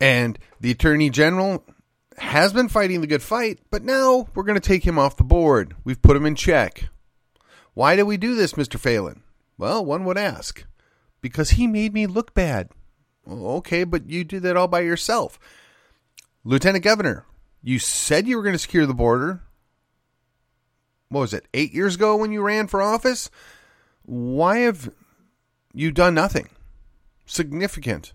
And 0.00 0.38
the 0.60 0.70
Attorney 0.70 1.10
General 1.10 1.64
has 2.18 2.52
been 2.52 2.68
fighting 2.68 3.00
the 3.00 3.06
good 3.06 3.22
fight, 3.22 3.60
but 3.70 3.82
now 3.82 4.28
we're 4.34 4.44
going 4.44 4.60
to 4.60 4.68
take 4.68 4.86
him 4.86 4.98
off 4.98 5.16
the 5.16 5.24
board. 5.24 5.74
We've 5.84 6.00
put 6.00 6.16
him 6.16 6.26
in 6.26 6.34
check. 6.34 6.88
Why 7.74 7.96
do 7.96 8.06
we 8.06 8.16
do 8.16 8.34
this, 8.34 8.52
Mr. 8.52 8.78
Phelan? 8.78 9.22
Well, 9.58 9.84
one 9.84 10.04
would 10.04 10.18
ask. 10.18 10.64
Because 11.20 11.50
he 11.50 11.66
made 11.66 11.94
me 11.94 12.06
look 12.06 12.34
bad. 12.34 12.68
okay, 13.28 13.84
but 13.84 14.08
you 14.10 14.24
did 14.24 14.42
that 14.42 14.56
all 14.56 14.68
by 14.68 14.80
yourself. 14.80 15.38
Lieutenant 16.44 16.84
Governor, 16.84 17.24
you 17.62 17.78
said 17.78 18.28
you 18.28 18.36
were 18.36 18.42
going 18.42 18.54
to 18.54 18.58
secure 18.58 18.84
the 18.84 18.94
border. 18.94 19.42
What 21.08 21.20
was 21.20 21.34
it, 21.34 21.48
eight 21.54 21.72
years 21.72 21.94
ago 21.94 22.16
when 22.16 22.32
you 22.32 22.42
ran 22.42 22.66
for 22.66 22.82
office? 22.82 23.30
Why 24.04 24.58
have 24.58 24.90
you 25.74 25.90
done 25.90 26.14
nothing 26.14 26.48
significant 27.26 28.12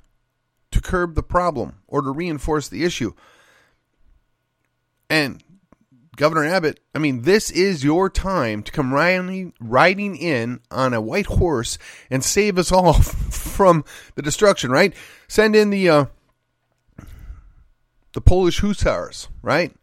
to 0.72 0.82
curb 0.82 1.16
the 1.16 1.24
problem 1.24 1.76
or 1.88 2.02
to 2.02 2.12
reinforce 2.12 2.68
the 2.68 2.84
issue? 2.84 3.14
And 5.10 5.44
Governor 6.16 6.46
Abbott, 6.46 6.82
I 6.94 7.00
mean, 7.00 7.22
this 7.22 7.50
is 7.50 7.84
your 7.84 8.10
time 8.10 8.62
to 8.64 8.72
come 8.72 8.94
riding, 8.94 9.54
riding 9.60 10.16
in 10.18 10.60
on 10.70 10.94
a 10.94 11.00
white 11.00 11.28
horse 11.28 11.78
and 12.10 12.24
save 12.24 12.58
us 12.58 12.72
all 12.72 12.94
from 13.02 13.86
the 14.16 14.22
destruction, 14.22 14.70
right? 14.70 14.94
Send 15.28 15.56
in 15.56 15.70
the 15.70 15.90
uh, 15.90 16.06
the 18.14 18.22
Polish 18.22 18.60
hussars, 18.60 19.30
right? 19.42 19.74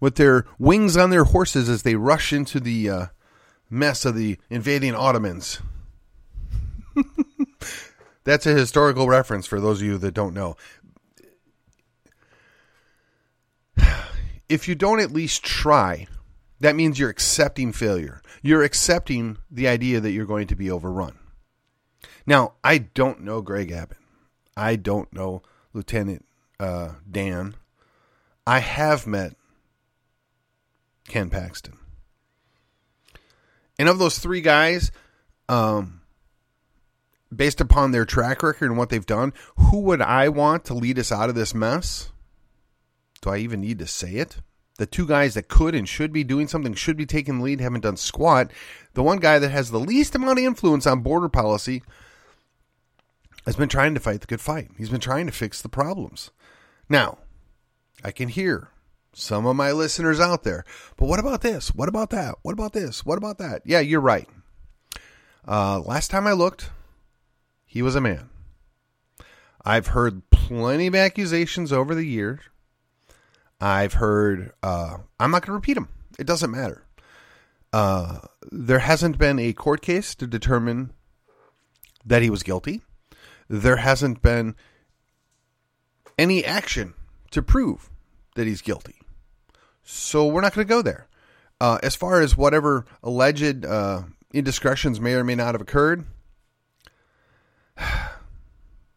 With 0.00 0.14
their 0.14 0.46
wings 0.58 0.96
on 0.96 1.10
their 1.10 1.24
horses 1.24 1.68
as 1.68 1.82
they 1.82 1.96
rush 1.96 2.32
into 2.32 2.60
the 2.60 2.88
uh, 2.88 3.06
mess 3.68 4.04
of 4.04 4.14
the 4.14 4.38
invading 4.48 4.94
Ottomans. 4.94 5.60
That's 8.24 8.46
a 8.46 8.52
historical 8.52 9.08
reference 9.08 9.46
for 9.46 9.60
those 9.60 9.80
of 9.80 9.86
you 9.86 9.98
that 9.98 10.14
don't 10.14 10.34
know. 10.34 10.56
If 14.48 14.66
you 14.66 14.74
don't 14.74 15.00
at 15.00 15.12
least 15.12 15.44
try, 15.44 16.06
that 16.60 16.74
means 16.74 16.98
you're 16.98 17.10
accepting 17.10 17.70
failure. 17.70 18.22
You're 18.40 18.62
accepting 18.62 19.36
the 19.50 19.68
idea 19.68 20.00
that 20.00 20.12
you're 20.12 20.24
going 20.24 20.46
to 20.46 20.56
be 20.56 20.70
overrun. 20.70 21.18
Now, 22.24 22.54
I 22.64 22.78
don't 22.78 23.20
know 23.20 23.42
Greg 23.42 23.70
Abbott. 23.70 23.98
I 24.56 24.76
don't 24.76 25.12
know 25.12 25.42
Lieutenant 25.74 26.24
uh, 26.60 26.94
Dan, 27.10 27.54
I 28.46 28.58
have 28.60 29.06
met 29.06 29.36
Ken 31.08 31.30
Paxton. 31.30 31.76
And 33.78 33.88
of 33.88 33.98
those 33.98 34.18
three 34.18 34.40
guys, 34.40 34.90
um, 35.48 35.97
based 37.34 37.60
upon 37.60 37.90
their 37.90 38.04
track 38.04 38.42
record 38.42 38.66
and 38.66 38.78
what 38.78 38.88
they've 38.88 39.04
done, 39.04 39.32
who 39.56 39.80
would 39.80 40.00
I 40.00 40.28
want 40.28 40.64
to 40.66 40.74
lead 40.74 40.98
us 40.98 41.12
out 41.12 41.28
of 41.28 41.34
this 41.34 41.54
mess? 41.54 42.10
Do 43.20 43.30
I 43.30 43.38
even 43.38 43.60
need 43.60 43.78
to 43.80 43.86
say 43.86 44.14
it? 44.14 44.38
The 44.78 44.86
two 44.86 45.06
guys 45.06 45.34
that 45.34 45.48
could 45.48 45.74
and 45.74 45.88
should 45.88 46.12
be 46.12 46.22
doing 46.22 46.46
something, 46.46 46.72
should 46.74 46.96
be 46.96 47.06
taking 47.06 47.38
the 47.38 47.44
lead, 47.44 47.60
haven't 47.60 47.80
done 47.80 47.96
squat. 47.96 48.52
The 48.94 49.02
one 49.02 49.18
guy 49.18 49.40
that 49.40 49.50
has 49.50 49.70
the 49.70 49.80
least 49.80 50.14
amount 50.14 50.38
of 50.38 50.44
influence 50.44 50.86
on 50.86 51.00
border 51.00 51.28
policy 51.28 51.82
has 53.44 53.56
been 53.56 53.68
trying 53.68 53.94
to 53.94 54.00
fight 54.00 54.20
the 54.20 54.26
good 54.26 54.40
fight. 54.40 54.70
He's 54.78 54.90
been 54.90 55.00
trying 55.00 55.26
to 55.26 55.32
fix 55.32 55.60
the 55.60 55.68
problems. 55.68 56.30
Now, 56.88 57.18
I 58.04 58.12
can 58.12 58.28
hear 58.28 58.70
some 59.12 59.46
of 59.46 59.56
my 59.56 59.72
listeners 59.72 60.20
out 60.20 60.44
there, 60.44 60.64
but 60.96 61.06
what 61.06 61.18
about 61.18 61.40
this? 61.40 61.74
What 61.74 61.88
about 61.88 62.10
that? 62.10 62.36
What 62.42 62.52
about 62.52 62.72
this? 62.72 63.04
What 63.04 63.18
about 63.18 63.38
that? 63.38 63.62
Yeah, 63.64 63.80
you're 63.80 64.00
right. 64.00 64.28
Uh, 65.46 65.80
last 65.80 66.10
time 66.10 66.26
I 66.26 66.32
looked, 66.32 66.70
he 67.68 67.82
was 67.82 67.94
a 67.94 68.00
man. 68.00 68.30
I've 69.62 69.88
heard 69.88 70.28
plenty 70.30 70.86
of 70.86 70.94
accusations 70.94 71.72
over 71.72 71.94
the 71.94 72.06
years. 72.06 72.40
I've 73.60 73.94
heard, 73.94 74.52
uh, 74.62 74.96
I'm 75.20 75.30
not 75.30 75.42
going 75.42 75.48
to 75.48 75.52
repeat 75.52 75.74
them. 75.74 75.88
It 76.18 76.26
doesn't 76.26 76.50
matter. 76.50 76.84
Uh, 77.72 78.20
there 78.50 78.78
hasn't 78.78 79.18
been 79.18 79.38
a 79.38 79.52
court 79.52 79.82
case 79.82 80.14
to 80.14 80.26
determine 80.26 80.92
that 82.04 82.22
he 82.22 82.30
was 82.30 82.42
guilty. 82.42 82.80
There 83.48 83.76
hasn't 83.76 84.22
been 84.22 84.56
any 86.18 86.44
action 86.44 86.94
to 87.32 87.42
prove 87.42 87.90
that 88.34 88.46
he's 88.46 88.62
guilty. 88.62 88.96
So 89.82 90.26
we're 90.26 90.40
not 90.40 90.54
going 90.54 90.66
to 90.66 90.74
go 90.74 90.80
there. 90.80 91.08
Uh, 91.60 91.78
as 91.82 91.94
far 91.94 92.22
as 92.22 92.36
whatever 92.36 92.86
alleged 93.02 93.66
uh, 93.66 94.02
indiscretions 94.32 95.00
may 95.00 95.14
or 95.14 95.24
may 95.24 95.34
not 95.34 95.54
have 95.54 95.60
occurred, 95.60 96.06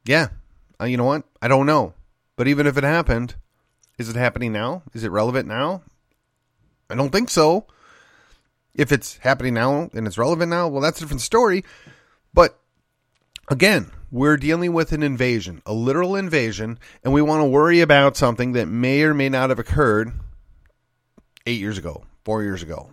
yeah, 0.05 0.29
uh, 0.79 0.85
you 0.85 0.97
know 0.97 1.05
what? 1.05 1.23
I 1.41 1.47
don't 1.47 1.65
know. 1.65 1.93
But 2.35 2.47
even 2.47 2.67
if 2.67 2.77
it 2.77 2.83
happened, 2.83 3.35
is 3.97 4.09
it 4.09 4.15
happening 4.15 4.51
now? 4.51 4.83
Is 4.93 5.03
it 5.03 5.11
relevant 5.11 5.47
now? 5.47 5.83
I 6.89 6.95
don't 6.95 7.11
think 7.11 7.29
so. 7.29 7.67
If 8.73 8.91
it's 8.91 9.17
happening 9.17 9.53
now 9.53 9.89
and 9.93 10.07
it's 10.07 10.17
relevant 10.17 10.49
now, 10.49 10.67
well, 10.67 10.81
that's 10.81 10.99
a 10.99 11.01
different 11.01 11.21
story. 11.21 11.63
But 12.33 12.59
again, 13.49 13.91
we're 14.09 14.37
dealing 14.37 14.73
with 14.73 14.91
an 14.91 15.03
invasion, 15.03 15.61
a 15.65 15.73
literal 15.73 16.15
invasion, 16.15 16.79
and 17.03 17.13
we 17.13 17.21
want 17.21 17.41
to 17.41 17.45
worry 17.45 17.81
about 17.81 18.17
something 18.17 18.53
that 18.53 18.67
may 18.67 19.03
or 19.03 19.13
may 19.13 19.29
not 19.29 19.49
have 19.49 19.59
occurred 19.59 20.11
eight 21.45 21.59
years 21.59 21.77
ago, 21.77 22.05
four 22.23 22.43
years 22.43 22.63
ago. 22.63 22.91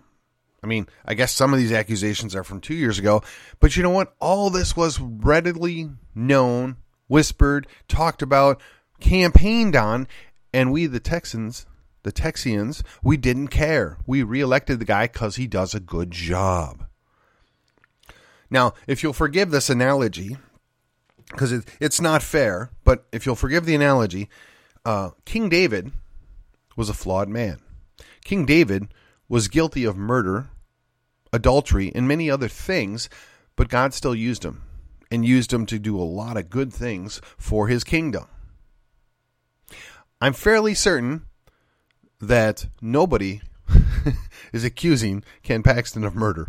I 0.62 0.66
mean, 0.66 0.88
I 1.04 1.14
guess 1.14 1.32
some 1.32 1.52
of 1.52 1.58
these 1.58 1.72
accusations 1.72 2.34
are 2.34 2.44
from 2.44 2.60
two 2.60 2.74
years 2.74 2.98
ago, 2.98 3.22
but 3.60 3.76
you 3.76 3.82
know 3.82 3.90
what? 3.90 4.14
All 4.20 4.50
this 4.50 4.76
was 4.76 5.00
readily 5.00 5.88
known, 6.14 6.76
whispered, 7.08 7.66
talked 7.88 8.22
about, 8.22 8.60
campaigned 9.00 9.74
on, 9.74 10.06
and 10.52 10.72
we, 10.72 10.86
the 10.86 11.00
Texans, 11.00 11.66
the 12.04 12.12
Texians, 12.12 12.82
we 13.02 13.16
didn't 13.16 13.48
care. 13.48 13.98
We 14.06 14.22
reelected 14.22 14.78
the 14.78 14.84
guy 14.84 15.06
because 15.08 15.36
he 15.36 15.46
does 15.46 15.74
a 15.74 15.80
good 15.80 16.10
job. 16.10 16.86
Now, 18.50 18.74
if 18.86 19.02
you'll 19.02 19.12
forgive 19.12 19.50
this 19.50 19.68
analogy, 19.68 20.36
because 21.30 21.52
it, 21.52 21.68
it's 21.80 22.00
not 22.00 22.22
fair. 22.22 22.70
But 22.84 23.04
if 23.12 23.26
you'll 23.26 23.36
forgive 23.36 23.66
the 23.66 23.74
analogy, 23.74 24.28
uh, 24.84 25.10
King 25.24 25.48
David 25.48 25.92
was 26.76 26.88
a 26.88 26.94
flawed 26.94 27.28
man. 27.28 27.60
King 28.24 28.46
David 28.46 28.88
was 29.28 29.48
guilty 29.48 29.84
of 29.84 29.96
murder, 29.96 30.48
adultery, 31.32 31.92
and 31.94 32.08
many 32.08 32.30
other 32.30 32.48
things, 32.48 33.08
but 33.56 33.68
God 33.68 33.92
still 33.92 34.14
used 34.14 34.44
him 34.44 34.62
and 35.10 35.24
used 35.24 35.52
him 35.52 35.66
to 35.66 35.78
do 35.78 35.98
a 35.98 36.02
lot 36.02 36.36
of 36.36 36.50
good 36.50 36.72
things 36.72 37.20
for 37.36 37.68
his 37.68 37.84
kingdom. 37.84 38.26
I'm 40.20 40.32
fairly 40.32 40.74
certain 40.74 41.22
that 42.20 42.66
nobody 42.80 43.40
is 44.52 44.64
accusing 44.64 45.22
Ken 45.42 45.62
Paxton 45.62 46.04
of 46.04 46.14
murder. 46.14 46.48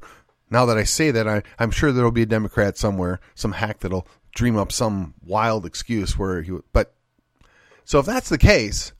Now 0.49 0.65
that 0.65 0.77
I 0.77 0.83
say 0.83 1.11
that, 1.11 1.27
I, 1.27 1.43
am 1.59 1.71
sure 1.71 1.91
there'll 1.91 2.11
be 2.11 2.23
a 2.23 2.27
Democrat 2.27 2.77
somewhere, 2.77 3.19
some 3.35 3.53
hack 3.53 3.79
that'll 3.79 4.07
dream 4.33 4.57
up 4.57 4.71
some 4.71 5.13
wild 5.23 5.65
excuse 5.65 6.17
where 6.17 6.41
he. 6.41 6.57
But 6.73 6.93
so 7.85 7.99
if 7.99 8.05
that's 8.05 8.29
the 8.29 8.37
case, 8.37 8.93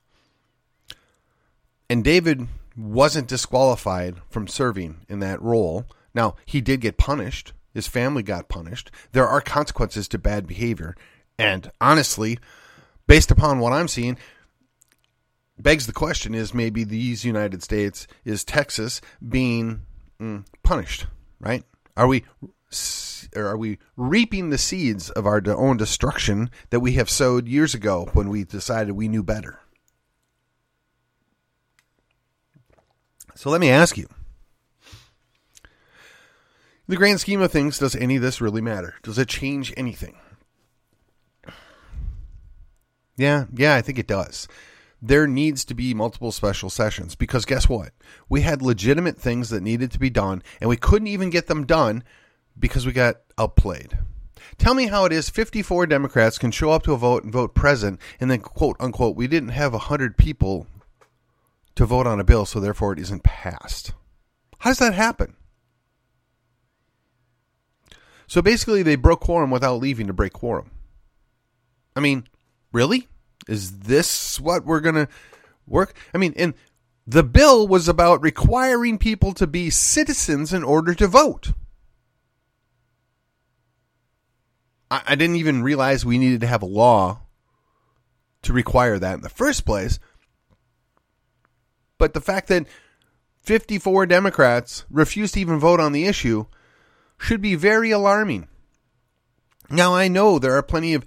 and 1.89 2.03
David 2.03 2.47
wasn't 2.77 3.27
disqualified 3.27 4.15
from 4.29 4.47
serving 4.47 5.05
in 5.09 5.19
that 5.19 5.41
role. 5.41 5.85
Now 6.13 6.35
he 6.45 6.61
did 6.61 6.81
get 6.81 6.97
punished. 6.97 7.53
His 7.73 7.87
family 7.87 8.23
got 8.23 8.49
punished. 8.49 8.91
There 9.11 9.27
are 9.27 9.41
consequences 9.41 10.07
to 10.09 10.17
bad 10.17 10.47
behavior, 10.47 10.95
and 11.37 11.71
honestly, 11.79 12.39
based 13.07 13.31
upon 13.31 13.59
what 13.59 13.73
I'm 13.73 13.87
seeing, 13.87 14.17
begs 15.57 15.87
the 15.87 15.93
question: 15.93 16.33
Is 16.33 16.53
maybe 16.53 16.83
these 16.83 17.25
United 17.25 17.63
States 17.63 18.07
is 18.25 18.43
Texas 18.43 19.01
being 19.27 19.81
mm, 20.19 20.45
punished? 20.63 21.05
Right? 21.39 21.63
Are 21.95 22.07
we 22.07 22.23
are 23.35 23.57
we 23.57 23.79
reaping 23.97 24.49
the 24.49 24.57
seeds 24.57 25.09
of 25.09 25.25
our 25.25 25.41
own 25.47 25.77
destruction 25.77 26.49
that 26.69 26.79
we 26.79 26.93
have 26.93 27.09
sowed 27.09 27.47
years 27.47 27.73
ago 27.73 28.09
when 28.13 28.29
we 28.29 28.43
decided 28.43 28.93
we 28.93 29.07
knew 29.07 29.23
better? 29.23 29.59
So 33.35 33.49
let 33.49 33.61
me 33.61 33.69
ask 33.69 33.97
you. 33.97 34.07
The 36.89 36.97
grand 36.97 37.19
scheme 37.19 37.39
of 37.39 37.51
things, 37.51 37.77
does 37.77 37.95
any 37.95 38.15
of 38.15 38.23
this 38.23 38.41
really 38.41 38.61
matter? 38.61 38.95
Does 39.03 39.19
it 39.19 39.27
change 39.27 39.71
anything? 39.77 40.17
Yeah, 43.15 43.45
yeah, 43.53 43.75
I 43.75 43.83
think 43.83 43.99
it 43.99 44.07
does. 44.07 44.47
There 44.99 45.27
needs 45.27 45.63
to 45.65 45.75
be 45.75 45.93
multiple 45.93 46.31
special 46.31 46.71
sessions 46.71 47.13
because 47.13 47.45
guess 47.45 47.69
what? 47.69 47.91
We 48.27 48.41
had 48.41 48.63
legitimate 48.63 49.19
things 49.19 49.51
that 49.51 49.61
needed 49.61 49.91
to 49.91 49.99
be 49.99 50.09
done, 50.09 50.41
and 50.59 50.67
we 50.67 50.77
couldn't 50.77 51.09
even 51.09 51.29
get 51.29 51.45
them 51.45 51.67
done 51.67 52.03
because 52.57 52.87
we 52.87 52.91
got 52.91 53.17
outplayed. 53.37 53.99
Tell 54.57 54.73
me 54.73 54.87
how 54.87 55.05
it 55.05 55.13
is 55.13 55.29
54 55.29 55.85
Democrats 55.85 56.39
can 56.39 56.49
show 56.49 56.71
up 56.71 56.81
to 56.83 56.93
a 56.93 56.97
vote 56.97 57.23
and 57.23 57.31
vote 57.31 57.53
present, 57.53 57.99
and 58.19 58.31
then, 58.31 58.39
quote 58.39 58.77
unquote, 58.79 59.15
we 59.15 59.27
didn't 59.27 59.49
have 59.49 59.73
100 59.73 60.17
people 60.17 60.65
to 61.75 61.85
vote 61.85 62.07
on 62.07 62.19
a 62.19 62.23
bill, 62.23 62.47
so 62.47 62.59
therefore 62.59 62.93
it 62.93 62.99
isn't 62.99 63.21
passed. 63.21 63.93
How 64.57 64.71
does 64.71 64.79
that 64.79 64.95
happen? 64.95 65.35
So 68.29 68.43
basically, 68.43 68.83
they 68.83 68.95
broke 68.95 69.21
quorum 69.21 69.49
without 69.49 69.81
leaving 69.81 70.05
to 70.05 70.13
break 70.13 70.33
quorum. 70.33 70.69
I 71.95 71.99
mean, 71.99 72.27
really? 72.71 73.07
Is 73.47 73.79
this 73.79 74.39
what 74.39 74.63
we're 74.63 74.81
going 74.81 74.95
to 74.95 75.07
work? 75.65 75.95
I 76.13 76.19
mean, 76.19 76.35
and 76.37 76.53
the 77.07 77.23
bill 77.23 77.67
was 77.67 77.87
about 77.87 78.21
requiring 78.21 78.99
people 78.99 79.33
to 79.33 79.47
be 79.47 79.71
citizens 79.71 80.53
in 80.53 80.63
order 80.63 80.93
to 80.93 81.07
vote. 81.07 81.53
I, 84.91 85.01
I 85.07 85.15
didn't 85.15 85.37
even 85.37 85.63
realize 85.63 86.05
we 86.05 86.19
needed 86.19 86.41
to 86.41 86.47
have 86.47 86.61
a 86.61 86.67
law 86.67 87.21
to 88.43 88.53
require 88.53 88.99
that 88.99 89.15
in 89.15 89.21
the 89.21 89.29
first 89.29 89.65
place. 89.65 89.97
But 91.97 92.13
the 92.13 92.21
fact 92.21 92.47
that 92.49 92.67
54 93.41 94.05
Democrats 94.05 94.85
refused 94.91 95.33
to 95.33 95.39
even 95.39 95.57
vote 95.57 95.79
on 95.79 95.93
the 95.93 96.05
issue 96.05 96.45
should 97.19 97.41
be 97.41 97.55
very 97.55 97.91
alarming. 97.91 98.47
Now, 99.69 99.93
I 99.93 100.07
know 100.07 100.39
there 100.39 100.53
are 100.53 100.63
plenty 100.63 100.93
of 100.95 101.05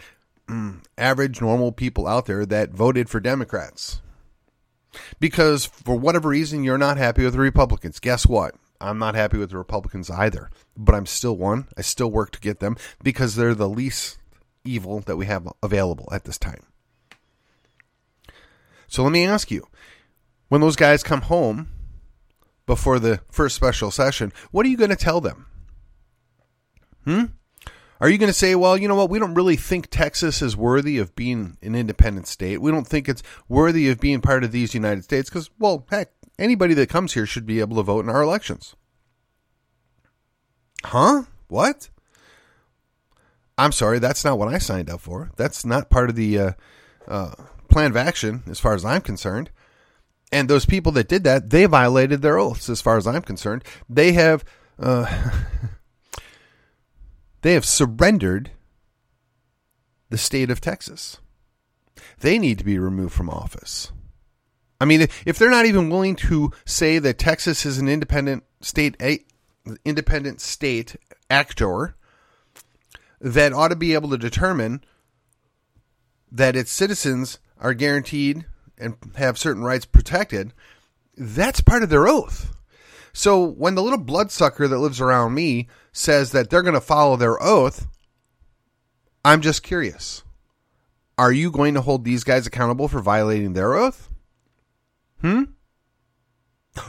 mm, 0.48 0.82
average, 0.96 1.40
normal 1.40 1.72
people 1.72 2.06
out 2.06 2.26
there 2.26 2.46
that 2.46 2.70
voted 2.70 3.08
for 3.08 3.18
Democrats. 3.18 4.00
Because 5.18 5.66
for 5.66 5.96
whatever 5.96 6.28
reason, 6.28 6.62
you're 6.62 6.78
not 6.78 6.98
happy 6.98 7.24
with 7.24 7.32
the 7.32 7.40
Republicans. 7.40 7.98
Guess 7.98 8.26
what? 8.26 8.54
I'm 8.80 8.98
not 8.98 9.14
happy 9.14 9.38
with 9.38 9.50
the 9.50 9.58
Republicans 9.58 10.10
either, 10.10 10.50
but 10.76 10.94
I'm 10.94 11.06
still 11.06 11.36
one. 11.36 11.68
I 11.76 11.82
still 11.82 12.10
work 12.10 12.30
to 12.32 12.40
get 12.40 12.60
them 12.60 12.76
because 13.02 13.36
they're 13.36 13.54
the 13.54 13.68
least 13.68 14.18
evil 14.64 15.00
that 15.00 15.16
we 15.16 15.26
have 15.26 15.48
available 15.62 16.08
at 16.12 16.24
this 16.24 16.38
time. 16.38 16.64
So 18.88 19.02
let 19.02 19.12
me 19.12 19.24
ask 19.24 19.50
you 19.50 19.66
when 20.48 20.60
those 20.60 20.76
guys 20.76 21.02
come 21.02 21.22
home 21.22 21.68
before 22.66 22.98
the 22.98 23.20
first 23.30 23.56
special 23.56 23.90
session, 23.90 24.32
what 24.50 24.66
are 24.66 24.68
you 24.68 24.76
going 24.76 24.90
to 24.90 24.96
tell 24.96 25.20
them? 25.20 25.46
Hmm? 27.04 27.24
Are 28.00 28.08
you 28.08 28.18
going 28.18 28.28
to 28.28 28.38
say, 28.38 28.56
well, 28.56 28.76
you 28.76 28.88
know 28.88 28.96
what? 28.96 29.10
We 29.10 29.20
don't 29.20 29.34
really 29.34 29.54
think 29.54 29.88
Texas 29.88 30.42
is 30.42 30.56
worthy 30.56 30.98
of 30.98 31.14
being 31.14 31.56
an 31.62 31.76
independent 31.76 32.26
state. 32.26 32.60
We 32.60 32.72
don't 32.72 32.86
think 32.86 33.08
it's 33.08 33.22
worthy 33.48 33.88
of 33.90 34.00
being 34.00 34.20
part 34.20 34.42
of 34.42 34.50
these 34.50 34.74
United 34.74 35.04
States 35.04 35.30
because, 35.30 35.50
well, 35.58 35.86
heck, 35.88 36.10
anybody 36.36 36.74
that 36.74 36.88
comes 36.88 37.14
here 37.14 37.26
should 37.26 37.46
be 37.46 37.60
able 37.60 37.76
to 37.76 37.82
vote 37.84 38.04
in 38.04 38.10
our 38.10 38.22
elections. 38.22 38.74
Huh? 40.84 41.22
What? 41.46 41.90
I'm 43.56 43.72
sorry, 43.72 43.98
that's 44.00 44.24
not 44.24 44.38
what 44.38 44.48
I 44.48 44.58
signed 44.58 44.90
up 44.90 45.00
for. 45.00 45.30
That's 45.36 45.64
not 45.64 45.90
part 45.90 46.10
of 46.10 46.16
the 46.16 46.38
uh, 46.38 46.52
uh, 47.06 47.34
plan 47.70 47.90
of 47.90 47.96
action, 47.96 48.42
as 48.48 48.58
far 48.58 48.74
as 48.74 48.84
I'm 48.84 49.02
concerned. 49.02 49.50
And 50.32 50.48
those 50.48 50.64
people 50.64 50.92
that 50.92 51.08
did 51.08 51.24
that, 51.24 51.50
they 51.50 51.66
violated 51.66 52.22
their 52.22 52.38
oaths, 52.38 52.68
as 52.68 52.80
far 52.80 52.96
as 52.96 53.06
I'm 53.06 53.22
concerned. 53.22 53.64
They 53.88 54.12
have, 54.12 54.44
uh, 54.78 55.06
they 57.42 57.54
have 57.54 57.64
surrendered 57.64 58.50
the 60.08 60.18
state 60.18 60.50
of 60.50 60.60
Texas. 60.60 61.18
They 62.20 62.38
need 62.38 62.58
to 62.58 62.64
be 62.64 62.78
removed 62.78 63.12
from 63.12 63.28
office. 63.28 63.92
I 64.80 64.84
mean, 64.84 65.06
if 65.24 65.38
they're 65.38 65.50
not 65.50 65.66
even 65.66 65.90
willing 65.90 66.16
to 66.16 66.50
say 66.64 66.98
that 66.98 67.18
Texas 67.18 67.64
is 67.64 67.78
an 67.78 67.88
independent 67.88 68.44
state, 68.60 68.96
a 69.00 69.20
independent 69.84 70.40
state 70.40 70.96
actor 71.30 71.94
that 73.20 73.52
ought 73.52 73.68
to 73.68 73.76
be 73.76 73.94
able 73.94 74.10
to 74.10 74.18
determine 74.18 74.82
that 76.32 76.56
its 76.56 76.72
citizens 76.72 77.38
are 77.60 77.74
guaranteed 77.74 78.44
and 78.76 78.96
have 79.14 79.38
certain 79.38 79.62
rights 79.62 79.84
protected, 79.84 80.52
that's 81.16 81.60
part 81.60 81.84
of 81.84 81.90
their 81.90 82.08
oath. 82.08 82.52
So 83.12 83.44
when 83.44 83.74
the 83.74 83.82
little 83.82 83.98
bloodsucker 83.98 84.66
that 84.66 84.78
lives 84.78 85.00
around 85.00 85.34
me 85.34 85.68
says 85.92 86.32
that 86.32 86.50
they're 86.50 86.62
going 86.62 86.74
to 86.74 86.80
follow 86.80 87.16
their 87.16 87.40
oath, 87.42 87.86
I'm 89.24 89.40
just 89.40 89.62
curious. 89.62 90.22
Are 91.18 91.32
you 91.32 91.50
going 91.50 91.74
to 91.74 91.82
hold 91.82 92.04
these 92.04 92.24
guys 92.24 92.46
accountable 92.46 92.88
for 92.88 93.00
violating 93.00 93.52
their 93.52 93.74
oath? 93.74 94.08
Hmm? 95.20 95.44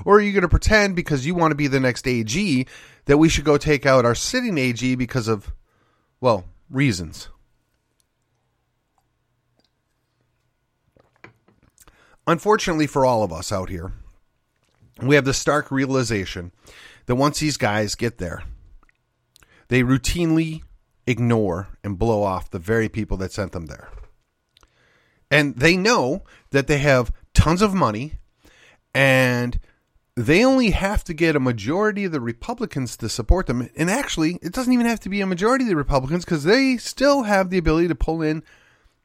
Or 0.05 0.17
are 0.17 0.21
you 0.21 0.31
going 0.31 0.43
to 0.43 0.49
pretend 0.49 0.95
because 0.95 1.25
you 1.25 1.35
want 1.35 1.51
to 1.51 1.55
be 1.55 1.67
the 1.67 1.79
next 1.79 2.07
AG 2.07 2.65
that 3.05 3.17
we 3.17 3.27
should 3.27 3.43
go 3.43 3.57
take 3.57 3.85
out 3.85 4.05
our 4.05 4.15
sitting 4.15 4.57
AG 4.57 4.95
because 4.95 5.27
of, 5.27 5.53
well, 6.21 6.45
reasons? 6.69 7.27
Unfortunately 12.25 12.87
for 12.87 13.05
all 13.05 13.23
of 13.23 13.33
us 13.33 13.51
out 13.51 13.69
here, 13.69 13.91
we 15.01 15.15
have 15.15 15.25
the 15.25 15.33
stark 15.33 15.69
realization 15.69 16.53
that 17.05 17.15
once 17.15 17.39
these 17.39 17.57
guys 17.57 17.95
get 17.95 18.17
there, 18.17 18.43
they 19.67 19.83
routinely 19.83 20.63
ignore 21.05 21.69
and 21.83 21.99
blow 21.99 22.23
off 22.23 22.49
the 22.49 22.59
very 22.59 22.89
people 22.89 23.17
that 23.17 23.31
sent 23.31 23.51
them 23.51 23.65
there. 23.65 23.89
And 25.29 25.55
they 25.55 25.75
know 25.75 26.23
that 26.51 26.67
they 26.67 26.77
have 26.77 27.11
tons 27.33 27.61
of 27.61 27.73
money 27.73 28.19
and 28.93 29.59
they 30.15 30.45
only 30.45 30.69
have 30.69 31.03
to 31.05 31.13
get 31.13 31.35
a 31.35 31.39
majority 31.39 32.05
of 32.05 32.11
the 32.11 32.21
Republicans 32.21 32.95
to 32.97 33.09
support 33.09 33.47
them. 33.47 33.69
And 33.75 33.89
actually, 33.89 34.37
it 34.43 34.53
doesn't 34.53 34.71
even 34.71 34.85
have 34.85 34.99
to 35.01 35.09
be 35.09 35.21
a 35.21 35.25
majority 35.25 35.65
of 35.65 35.69
the 35.69 35.75
Republicans 35.75 36.23
because 36.23 36.43
they 36.43 36.77
still 36.77 37.23
have 37.23 37.49
the 37.49 37.57
ability 37.57 37.87
to 37.87 37.95
pull 37.95 38.21
in 38.21 38.43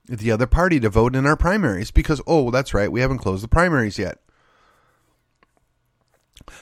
the 0.06 0.30
other 0.30 0.46
party 0.46 0.78
to 0.80 0.90
vote 0.90 1.16
in 1.16 1.26
our 1.26 1.36
primaries 1.36 1.90
because, 1.90 2.20
oh, 2.26 2.50
that's 2.50 2.74
right, 2.74 2.92
we 2.92 3.00
haven't 3.00 3.18
closed 3.18 3.42
the 3.42 3.48
primaries 3.48 3.98
yet. 3.98 4.18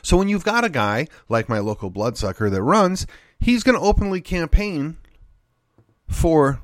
So 0.03 0.17
when 0.17 0.29
you've 0.29 0.45
got 0.45 0.65
a 0.65 0.69
guy 0.69 1.07
like 1.29 1.49
my 1.49 1.59
local 1.59 1.91
bloodsucker 1.91 2.51
that 2.51 2.63
runs, 2.63 3.07
he's 3.39 3.63
going 3.63 3.79
to 3.79 3.85
openly 3.85 4.21
campaign 4.21 4.97
for 6.09 6.61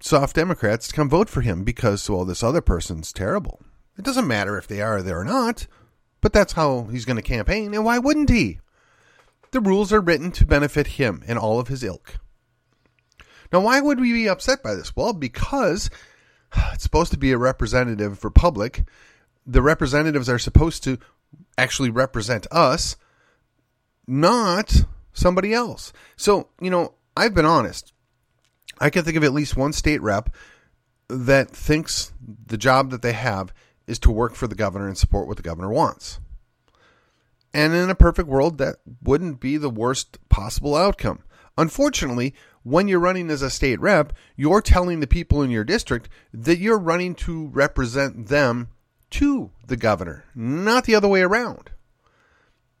soft 0.00 0.36
Democrats 0.36 0.88
to 0.88 0.94
come 0.94 1.08
vote 1.08 1.28
for 1.28 1.40
him 1.40 1.64
because, 1.64 2.08
well, 2.08 2.24
this 2.24 2.42
other 2.42 2.60
person's 2.60 3.12
terrible. 3.12 3.60
It 3.98 4.04
doesn't 4.04 4.26
matter 4.26 4.56
if 4.56 4.68
they 4.68 4.80
are 4.80 5.02
there 5.02 5.20
or 5.20 5.24
not. 5.24 5.66
But 6.20 6.32
that's 6.32 6.54
how 6.54 6.84
he's 6.84 7.04
going 7.04 7.16
to 7.16 7.22
campaign, 7.22 7.74
and 7.74 7.84
why 7.84 7.98
wouldn't 7.98 8.30
he? 8.30 8.58
The 9.52 9.60
rules 9.60 9.92
are 9.92 10.00
written 10.00 10.30
to 10.32 10.46
benefit 10.46 10.88
him 10.88 11.22
and 11.26 11.38
all 11.38 11.60
of 11.60 11.68
his 11.68 11.82
ilk. 11.82 12.16
Now, 13.52 13.60
why 13.60 13.80
would 13.80 14.00
we 14.00 14.12
be 14.12 14.28
upset 14.28 14.62
by 14.62 14.74
this? 14.74 14.94
Well, 14.94 15.12
because 15.12 15.90
it's 16.72 16.82
supposed 16.82 17.12
to 17.12 17.18
be 17.18 17.32
a 17.32 17.38
representative 17.38 18.24
republic. 18.24 18.84
The 19.46 19.62
representatives 19.62 20.28
are 20.28 20.38
supposed 20.38 20.84
to 20.84 20.98
actually 21.56 21.90
represent 21.90 22.46
us, 22.50 22.96
not 24.06 24.84
somebody 25.18 25.52
else. 25.52 25.92
So, 26.16 26.48
you 26.60 26.70
know, 26.70 26.94
I've 27.16 27.34
been 27.34 27.44
honest. 27.44 27.92
I 28.80 28.90
can 28.90 29.04
think 29.04 29.16
of 29.16 29.24
at 29.24 29.32
least 29.32 29.56
one 29.56 29.72
state 29.72 30.00
rep 30.00 30.34
that 31.08 31.50
thinks 31.50 32.12
the 32.46 32.58
job 32.58 32.90
that 32.90 33.02
they 33.02 33.12
have 33.12 33.52
is 33.86 33.98
to 34.00 34.10
work 34.10 34.34
for 34.34 34.46
the 34.46 34.54
governor 34.54 34.86
and 34.86 34.96
support 34.96 35.26
what 35.26 35.36
the 35.36 35.42
governor 35.42 35.70
wants. 35.70 36.20
And 37.54 37.74
in 37.74 37.90
a 37.90 37.94
perfect 37.94 38.28
world, 38.28 38.58
that 38.58 38.76
wouldn't 39.02 39.40
be 39.40 39.56
the 39.56 39.70
worst 39.70 40.18
possible 40.28 40.76
outcome. 40.76 41.20
Unfortunately, 41.56 42.34
when 42.62 42.86
you're 42.86 43.00
running 43.00 43.30
as 43.30 43.42
a 43.42 43.50
state 43.50 43.80
rep, 43.80 44.12
you're 44.36 44.60
telling 44.60 45.00
the 45.00 45.06
people 45.06 45.42
in 45.42 45.50
your 45.50 45.64
district 45.64 46.08
that 46.32 46.58
you're 46.58 46.78
running 46.78 47.14
to 47.16 47.48
represent 47.48 48.28
them 48.28 48.68
to 49.10 49.50
the 49.66 49.76
governor, 49.76 50.24
not 50.34 50.84
the 50.84 50.94
other 50.94 51.08
way 51.08 51.22
around. 51.22 51.70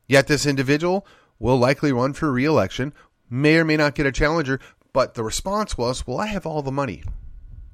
Yet 0.06 0.26
this 0.26 0.46
individual 0.46 1.06
will 1.38 1.56
likely 1.56 1.92
run 1.92 2.12
for 2.12 2.32
re-election, 2.32 2.92
may 3.30 3.56
or 3.56 3.64
may 3.64 3.76
not 3.76 3.94
get 3.94 4.06
a 4.06 4.12
challenger, 4.12 4.60
but 4.92 5.14
the 5.14 5.22
response 5.22 5.76
was, 5.76 6.06
"Well, 6.06 6.18
I 6.18 6.26
have 6.26 6.46
all 6.46 6.62
the 6.62 6.72
money. 6.72 7.04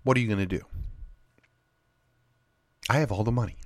What 0.02 0.16
are 0.16 0.20
you 0.20 0.26
going 0.26 0.38
to 0.38 0.46
do?" 0.46 0.64
I 2.88 2.98
have 2.98 3.10
all 3.10 3.24
the 3.24 3.32
money. 3.32 3.56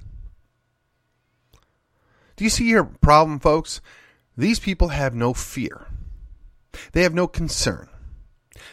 Do 2.37 2.45
you 2.45 2.51
see 2.51 2.69
your 2.69 2.85
problem, 2.85 3.41
folks? 3.41 3.81
These 4.37 4.61
people 4.61 4.89
have 4.89 5.15
no 5.15 5.35
fear. 5.35 5.89
They 6.93 7.03
have 7.03 7.15
no 7.15 7.27
concern. 7.27 7.89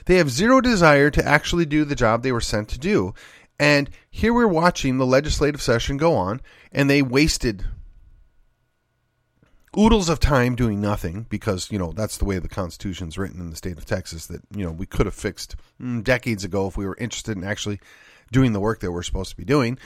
They 0.06 0.18
have 0.18 0.30
zero 0.30 0.62
desire 0.62 1.10
to 1.10 1.28
actually 1.28 1.66
do 1.66 1.84
the 1.84 1.96
job 1.96 2.22
they 2.22 2.32
were 2.32 2.42
sent 2.42 2.70
to 2.70 2.80
do. 2.80 3.16
And 3.58 3.90
here 4.12 4.34
we're 4.34 4.48
watching 4.48 4.98
the 4.98 5.06
legislative 5.06 5.62
session 5.62 5.98
go 5.98 6.16
on, 6.16 6.42
and 6.72 6.90
they 6.90 7.02
wasted 7.02 7.66
oodles 9.78 10.10
of 10.10 10.20
time 10.20 10.56
doing 10.56 10.82
nothing 10.82 11.26
because, 11.30 11.72
you 11.72 11.80
know, 11.80 11.92
that's 11.92 12.18
the 12.18 12.26
way 12.26 12.40
the 12.40 12.48
Constitution's 12.48 13.18
written 13.18 13.40
in 13.40 13.50
the 13.50 13.56
state 13.56 13.78
of 13.78 13.86
Texas 13.86 14.28
that, 14.28 14.42
you 14.56 14.66
know, 14.66 14.72
we 14.72 14.86
could 14.86 15.06
have 15.06 15.16
fixed 15.16 15.56
mm, 15.82 16.04
decades 16.04 16.44
ago 16.44 16.68
if 16.68 16.78
we 16.78 16.86
were 16.86 16.98
interested 16.98 17.38
in 17.38 17.44
actually 17.44 17.80
doing 18.32 18.54
the 18.54 18.60
work 18.60 18.80
that 18.80 18.92
we're 18.92 19.04
supposed 19.04 19.32
to 19.32 19.38
be 19.38 19.46
doing. 19.46 19.78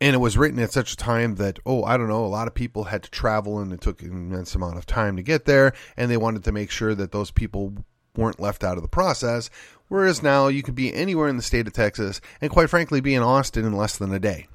And 0.00 0.14
it 0.14 0.18
was 0.18 0.36
written 0.36 0.58
at 0.58 0.72
such 0.72 0.92
a 0.92 0.96
time 0.96 1.36
that, 1.36 1.58
oh, 1.64 1.84
I 1.84 1.96
don't 1.96 2.08
know, 2.08 2.24
a 2.24 2.26
lot 2.26 2.48
of 2.48 2.54
people 2.54 2.84
had 2.84 3.02
to 3.04 3.10
travel 3.10 3.58
and 3.58 3.72
it 3.72 3.80
took 3.80 4.02
an 4.02 4.10
immense 4.10 4.54
amount 4.54 4.76
of 4.76 4.86
time 4.86 5.16
to 5.16 5.22
get 5.22 5.44
there. 5.44 5.72
And 5.96 6.10
they 6.10 6.16
wanted 6.16 6.44
to 6.44 6.52
make 6.52 6.70
sure 6.70 6.94
that 6.94 7.12
those 7.12 7.30
people 7.30 7.74
weren't 8.16 8.40
left 8.40 8.64
out 8.64 8.76
of 8.76 8.82
the 8.82 8.88
process. 8.88 9.50
Whereas 9.88 10.22
now 10.22 10.48
you 10.48 10.62
could 10.62 10.74
be 10.74 10.92
anywhere 10.92 11.28
in 11.28 11.36
the 11.36 11.42
state 11.42 11.66
of 11.66 11.72
Texas 11.72 12.20
and, 12.40 12.50
quite 12.50 12.70
frankly, 12.70 13.00
be 13.00 13.14
in 13.14 13.22
Austin 13.22 13.64
in 13.64 13.72
less 13.72 13.96
than 13.96 14.12
a 14.12 14.18
day. 14.18 14.48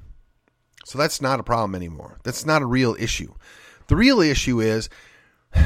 So 0.84 0.98
that's 0.98 1.20
not 1.20 1.40
a 1.40 1.44
problem 1.44 1.74
anymore. 1.74 2.18
That's 2.24 2.44
not 2.44 2.62
a 2.62 2.66
real 2.66 2.96
issue. 2.98 3.32
The 3.90 3.96
real 3.96 4.20
issue 4.20 4.60
is 4.60 4.88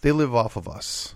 they 0.00 0.12
live 0.12 0.34
off 0.34 0.56
of 0.56 0.66
us. 0.66 1.14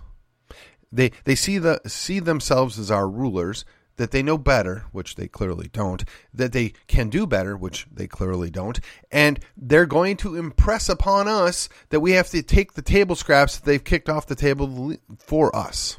They 0.91 1.11
they 1.23 1.33
see 1.33 1.57
the 1.57 1.81
see 1.87 2.19
themselves 2.19 2.77
as 2.77 2.91
our 2.91 3.09
rulers, 3.09 3.65
that 3.95 4.11
they 4.11 4.21
know 4.21 4.37
better, 4.37 4.85
which 4.91 5.15
they 5.15 5.27
clearly 5.27 5.69
don't, 5.73 6.05
that 6.35 6.51
they 6.51 6.73
can 6.85 7.09
do 7.09 7.25
better, 7.25 7.57
which 7.57 7.87
they 7.91 8.05
clearly 8.05 8.51
don't, 8.51 8.79
and 9.11 9.39
they're 9.57 9.87
going 9.87 10.17
to 10.17 10.35
impress 10.35 10.87
upon 10.87 11.27
us 11.27 11.67
that 11.89 12.01
we 12.01 12.11
have 12.11 12.29
to 12.29 12.43
take 12.43 12.73
the 12.73 12.83
table 12.83 13.15
scraps 13.15 13.57
that 13.57 13.65
they've 13.65 13.83
kicked 13.83 14.09
off 14.09 14.27
the 14.27 14.35
table 14.35 14.95
for 15.17 15.55
us. 15.55 15.97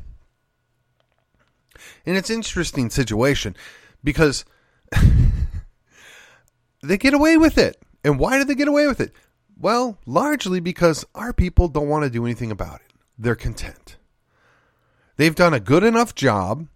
And 2.07 2.17
it's 2.17 2.31
an 2.31 2.37
interesting 2.37 2.89
situation 2.89 3.57
because 4.05 4.45
they 6.85 6.99
get 6.99 7.15
away 7.15 7.37
with 7.37 7.59
it. 7.59 7.81
And 8.05 8.19
why 8.19 8.39
do 8.39 8.45
they 8.45 8.55
get 8.55 8.69
away 8.69 8.87
with 8.87 9.01
it? 9.01 9.13
Well, 9.59 9.99
largely 10.05 10.61
because 10.61 11.05
our 11.15 11.33
people 11.33 11.69
don't 11.69 11.89
want 11.89 12.05
to 12.05 12.11
do 12.11 12.25
anything 12.25 12.51
about 12.51 12.81
it. 12.81 12.93
They're 13.19 13.37
content. 13.37 13.97
They've 15.17 15.35
done 15.35 15.55
a 15.55 15.61
good 15.61 15.85
enough 15.85 16.15
job 16.15 16.67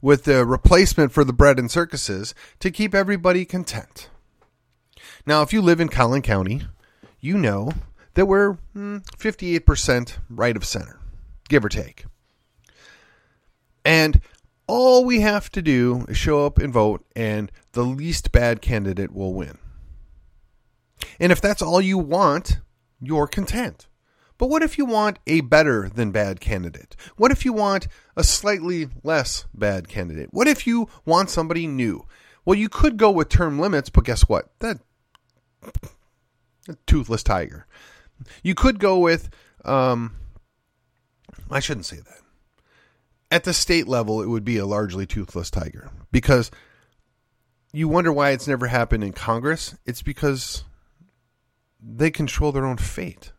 with 0.00 0.24
the 0.24 0.44
replacement 0.46 1.12
for 1.12 1.24
the 1.24 1.32
bread 1.32 1.58
and 1.58 1.70
circuses 1.70 2.34
to 2.60 2.70
keep 2.70 2.94
everybody 2.94 3.44
content. 3.44 4.08
Now, 5.26 5.42
if 5.42 5.52
you 5.52 5.60
live 5.60 5.80
in 5.80 5.88
Collin 5.88 6.22
County, 6.22 6.62
you 7.18 7.36
know 7.36 7.72
that 8.14 8.26
we're 8.26 8.56
58% 8.74 10.10
hmm, 10.10 10.34
right 10.34 10.56
of 10.56 10.64
center, 10.64 10.98
give 11.48 11.64
or 11.64 11.68
take. 11.68 12.04
And 13.84 14.20
all 14.66 15.04
we 15.04 15.20
have 15.20 15.50
to 15.52 15.62
do 15.62 16.04
is 16.08 16.16
show 16.16 16.46
up 16.46 16.58
and 16.58 16.72
vote, 16.72 17.04
and 17.16 17.50
the 17.72 17.82
least 17.82 18.32
bad 18.32 18.62
candidate 18.62 19.12
will 19.12 19.34
win. 19.34 19.58
And 21.18 21.32
if 21.32 21.40
that's 21.40 21.62
all 21.62 21.80
you 21.80 21.98
want, 21.98 22.60
you're 23.00 23.26
content. 23.26 23.86
But 24.38 24.48
what 24.48 24.62
if 24.62 24.78
you 24.78 24.86
want 24.86 25.18
a 25.26 25.42
better 25.42 25.90
than 25.90 26.12
bad 26.12 26.40
candidate? 26.40 26.96
What 27.16 27.30
if 27.30 27.44
you 27.44 27.52
want 27.52 27.88
a 28.16 28.24
slightly 28.24 28.88
less 29.02 29.44
bad 29.52 29.86
candidate? 29.86 30.28
What 30.32 30.48
if 30.48 30.66
you 30.66 30.88
want 31.04 31.28
somebody 31.28 31.66
new? 31.66 32.06
Well, 32.46 32.58
you 32.58 32.70
could 32.70 32.96
go 32.96 33.10
with 33.10 33.28
term 33.28 33.58
limits, 33.58 33.90
but 33.90 34.04
guess 34.04 34.22
what? 34.22 34.50
That 34.60 34.78
toothless 36.86 37.22
tiger. 37.22 37.66
You 38.42 38.54
could 38.54 38.78
go 38.78 38.98
with 38.98 39.28
um 39.64 40.16
I 41.50 41.60
shouldn't 41.60 41.86
say 41.86 41.96
that. 41.96 42.22
At 43.30 43.44
the 43.44 43.52
state 43.52 43.86
level, 43.86 44.22
it 44.22 44.28
would 44.28 44.44
be 44.44 44.56
a 44.56 44.66
largely 44.66 45.04
toothless 45.06 45.50
tiger 45.50 45.90
because 46.10 46.50
you 47.72 47.88
wonder 47.88 48.12
why 48.12 48.30
it's 48.30 48.48
never 48.48 48.66
happened 48.66 49.04
in 49.04 49.12
Congress. 49.12 49.76
It's 49.84 50.02
because 50.02 50.64
they 51.82 52.10
control 52.10 52.52
their 52.52 52.66
own 52.66 52.76
fate. 52.76 53.32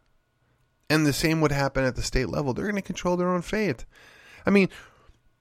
And 0.89 1.05
the 1.05 1.13
same 1.13 1.41
would 1.41 1.51
happen 1.51 1.85
at 1.85 1.95
the 1.95 2.01
state 2.01 2.29
level. 2.29 2.53
They're 2.53 2.65
going 2.65 2.75
to 2.75 2.81
control 2.81 3.15
their 3.15 3.29
own 3.29 3.41
fate. 3.41 3.85
I 4.45 4.49
mean, 4.49 4.69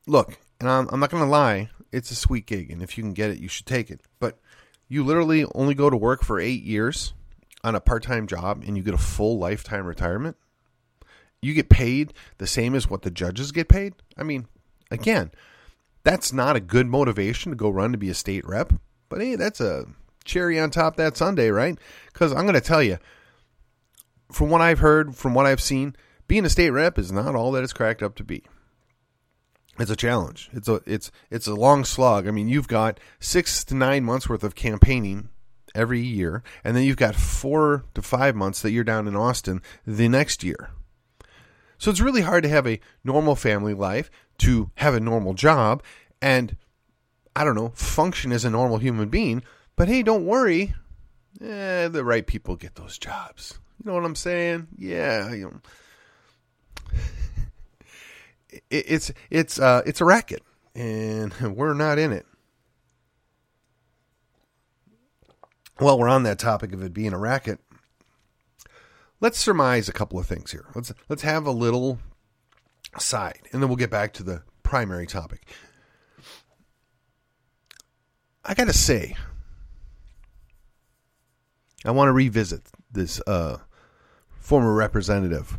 look, 0.06 0.38
and 0.60 0.68
I'm, 0.68 0.88
I'm 0.92 1.00
not 1.00 1.10
going 1.10 1.24
to 1.24 1.28
lie, 1.28 1.70
it's 1.90 2.10
a 2.10 2.14
sweet 2.14 2.46
gig. 2.46 2.70
And 2.70 2.82
if 2.82 2.96
you 2.96 3.02
can 3.02 3.14
get 3.14 3.30
it, 3.30 3.38
you 3.38 3.48
should 3.48 3.66
take 3.66 3.90
it. 3.90 4.00
But 4.20 4.38
you 4.88 5.04
literally 5.04 5.44
only 5.54 5.74
go 5.74 5.90
to 5.90 5.96
work 5.96 6.24
for 6.24 6.38
eight 6.38 6.62
years 6.62 7.14
on 7.64 7.74
a 7.74 7.80
part 7.80 8.02
time 8.02 8.26
job 8.26 8.62
and 8.66 8.76
you 8.76 8.82
get 8.82 8.94
a 8.94 8.98
full 8.98 9.38
lifetime 9.38 9.86
retirement. 9.86 10.36
You 11.42 11.54
get 11.54 11.68
paid 11.68 12.12
the 12.38 12.46
same 12.46 12.74
as 12.74 12.88
what 12.88 13.02
the 13.02 13.10
judges 13.10 13.50
get 13.50 13.68
paid. 13.68 13.94
I 14.16 14.22
mean, 14.22 14.46
again, 14.90 15.30
that's 16.04 16.32
not 16.32 16.56
a 16.56 16.60
good 16.60 16.86
motivation 16.86 17.50
to 17.50 17.56
go 17.56 17.70
run 17.70 17.92
to 17.92 17.98
be 17.98 18.10
a 18.10 18.14
state 18.14 18.46
rep. 18.46 18.72
But 19.08 19.20
hey, 19.20 19.36
that's 19.36 19.60
a 19.60 19.86
cherry 20.30 20.58
on 20.58 20.70
top 20.70 20.96
that 20.96 21.16
Sunday, 21.16 21.50
right? 21.50 21.78
Because 22.12 22.32
I'm 22.32 22.42
going 22.44 22.54
to 22.54 22.60
tell 22.60 22.82
you, 22.82 22.98
from 24.32 24.48
what 24.48 24.60
I've 24.60 24.78
heard, 24.78 25.16
from 25.16 25.34
what 25.34 25.46
I've 25.46 25.60
seen, 25.60 25.96
being 26.28 26.44
a 26.44 26.50
state 26.50 26.70
rep 26.70 26.98
is 26.98 27.10
not 27.10 27.34
all 27.34 27.52
that 27.52 27.64
it's 27.64 27.72
cracked 27.72 28.02
up 28.02 28.14
to 28.16 28.24
be. 28.24 28.44
It's 29.78 29.90
a 29.90 29.96
challenge. 29.96 30.50
It's 30.52 30.68
a 30.68 30.80
it's 30.86 31.10
it's 31.30 31.46
a 31.46 31.54
long 31.54 31.84
slog. 31.84 32.28
I 32.28 32.30
mean, 32.30 32.48
you've 32.48 32.68
got 32.68 33.00
six 33.18 33.64
to 33.64 33.74
nine 33.74 34.04
months 34.04 34.28
worth 34.28 34.44
of 34.44 34.54
campaigning 34.54 35.30
every 35.74 36.00
year, 36.00 36.42
and 36.62 36.76
then 36.76 36.84
you've 36.84 36.96
got 36.96 37.14
four 37.14 37.84
to 37.94 38.02
five 38.02 38.36
months 38.36 38.62
that 38.62 38.72
you're 38.72 38.84
down 38.84 39.08
in 39.08 39.16
Austin 39.16 39.62
the 39.86 40.08
next 40.08 40.44
year. 40.44 40.70
So 41.78 41.90
it's 41.90 42.00
really 42.00 42.20
hard 42.20 42.42
to 42.42 42.48
have 42.48 42.66
a 42.66 42.80
normal 43.02 43.34
family 43.34 43.72
life, 43.72 44.10
to 44.38 44.70
have 44.76 44.94
a 44.94 45.00
normal 45.00 45.32
job, 45.32 45.82
and 46.20 46.56
I 47.34 47.44
don't 47.44 47.54
know, 47.54 47.72
function 47.74 48.32
as 48.32 48.44
a 48.44 48.50
normal 48.50 48.78
human 48.78 49.08
being. 49.08 49.42
But 49.80 49.88
hey, 49.88 50.02
don't 50.02 50.26
worry, 50.26 50.74
eh, 51.40 51.88
the 51.88 52.04
right 52.04 52.26
people 52.26 52.54
get 52.54 52.74
those 52.74 52.98
jobs. 52.98 53.58
You 53.78 53.88
know 53.88 53.94
what 53.94 54.04
I'm 54.04 54.14
saying? 54.14 54.68
Yeah, 54.76 55.32
you 55.32 55.44
know. 55.44 55.60
it, 58.50 58.62
it's 58.70 59.10
it's 59.30 59.58
uh 59.58 59.80
it's 59.86 60.02
a 60.02 60.04
racket 60.04 60.42
and 60.74 61.32
we're 61.56 61.72
not 61.72 61.98
in 61.98 62.12
it. 62.12 62.26
Well, 65.80 65.98
we're 65.98 66.10
on 66.10 66.24
that 66.24 66.38
topic 66.38 66.74
of 66.74 66.82
it 66.82 66.92
being 66.92 67.14
a 67.14 67.18
racket. 67.18 67.58
Let's 69.18 69.38
surmise 69.38 69.88
a 69.88 69.94
couple 69.94 70.18
of 70.18 70.26
things 70.26 70.52
here. 70.52 70.66
Let's 70.74 70.92
let's 71.08 71.22
have 71.22 71.46
a 71.46 71.52
little 71.52 72.00
side 72.98 73.48
and 73.50 73.62
then 73.62 73.70
we'll 73.70 73.76
get 73.76 73.90
back 73.90 74.12
to 74.12 74.22
the 74.22 74.42
primary 74.62 75.06
topic. 75.06 75.48
I 78.44 78.52
got 78.52 78.66
to 78.66 78.74
say 78.74 79.16
I 81.84 81.92
want 81.92 82.08
to 82.08 82.12
revisit 82.12 82.62
this 82.90 83.20
uh, 83.26 83.58
former 84.38 84.74
representative. 84.74 85.58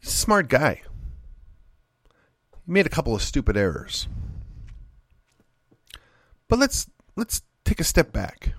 Smart 0.00 0.48
guy. 0.48 0.82
He 2.64 2.72
made 2.72 2.86
a 2.86 2.90
couple 2.90 3.14
of 3.14 3.22
stupid 3.22 3.56
errors. 3.56 4.08
But 6.48 6.58
let's 6.58 6.88
let's 7.16 7.42
take 7.64 7.80
a 7.80 7.84
step 7.84 8.12
back. 8.12 8.54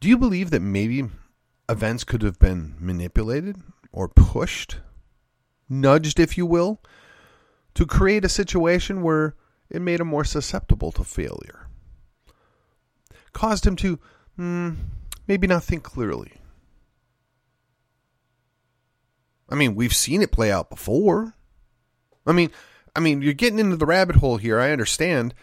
Do 0.00 0.08
you 0.08 0.16
believe 0.16 0.50
that 0.50 0.60
maybe 0.60 1.04
events 1.68 2.04
could 2.04 2.22
have 2.22 2.38
been 2.38 2.74
manipulated 2.78 3.56
or 3.92 4.08
pushed, 4.08 4.78
nudged 5.68 6.18
if 6.18 6.38
you 6.38 6.46
will, 6.46 6.80
to 7.74 7.86
create 7.86 8.24
a 8.24 8.28
situation 8.28 9.02
where 9.02 9.34
it 9.68 9.82
made 9.82 10.00
him 10.00 10.08
more 10.08 10.24
susceptible 10.24 10.90
to 10.92 11.04
failure? 11.04 11.69
Caused 13.32 13.66
him 13.66 13.76
to 13.76 13.98
hmm, 14.36 14.70
maybe 15.26 15.46
not 15.46 15.64
think 15.64 15.82
clearly. 15.82 16.32
I 19.48 19.54
mean, 19.54 19.74
we've 19.74 19.94
seen 19.94 20.22
it 20.22 20.32
play 20.32 20.50
out 20.50 20.70
before. 20.70 21.34
I 22.26 22.32
mean, 22.32 22.50
I 22.94 23.00
mean, 23.00 23.22
you're 23.22 23.32
getting 23.32 23.58
into 23.58 23.76
the 23.76 23.86
rabbit 23.86 24.16
hole 24.16 24.36
here, 24.36 24.60
I 24.60 24.70
understand, 24.70 25.34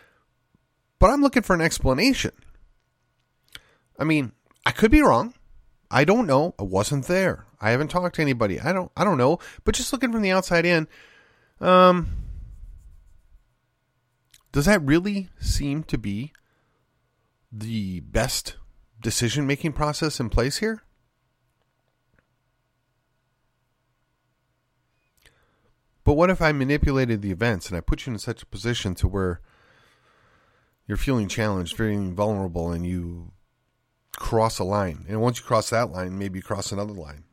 but 0.99 1.09
I'm 1.09 1.21
looking 1.21 1.43
for 1.43 1.53
an 1.53 1.61
explanation. 1.61 2.31
I 3.99 4.03
mean, 4.03 4.31
I 4.65 4.71
could 4.71 4.91
be 4.91 5.01
wrong. 5.01 5.33
I 5.89 6.03
don't 6.03 6.27
know. 6.27 6.53
I 6.59 6.63
wasn't 6.63 7.07
there. 7.07 7.45
I 7.59 7.71
haven't 7.71 7.89
talked 7.89 8.15
to 8.15 8.21
anybody. 8.21 8.59
I 8.59 8.71
don't 8.71 8.91
I 8.95 9.03
don't 9.03 9.17
know, 9.17 9.39
but 9.63 9.75
just 9.75 9.91
looking 9.91 10.11
from 10.11 10.21
the 10.21 10.31
outside 10.31 10.65
in, 10.65 10.87
um 11.59 12.07
does 14.51 14.65
that 14.65 14.81
really 14.81 15.29
seem 15.39 15.83
to 15.83 15.97
be 15.97 16.33
the 17.51 18.01
best 18.01 18.55
decision 19.01 19.47
making 19.47 19.73
process 19.73 20.19
in 20.19 20.29
place 20.29 20.57
here? 20.57 20.83
But 26.03 26.13
what 26.13 26.29
if 26.29 26.41
I 26.41 26.51
manipulated 26.53 27.21
the 27.21 27.31
events 27.31 27.67
and 27.67 27.77
I 27.77 27.81
put 27.81 28.05
you 28.05 28.13
in 28.13 28.19
such 28.19 28.41
a 28.41 28.45
position 28.45 28.95
to 28.95 29.07
where 29.07 29.41
you're 30.87 30.97
feeling 30.97 31.27
challenged, 31.27 31.75
feeling 31.75 32.15
vulnerable, 32.15 32.71
and 32.71 32.87
you 32.87 33.33
cross 34.17 34.57
a 34.59 34.63
line. 34.63 35.05
And 35.07 35.21
once 35.21 35.39
you 35.39 35.45
cross 35.45 35.69
that 35.69 35.91
line, 35.91 36.17
maybe 36.17 36.39
you 36.39 36.43
cross 36.43 36.71
another 36.71 36.93
line. 36.93 37.23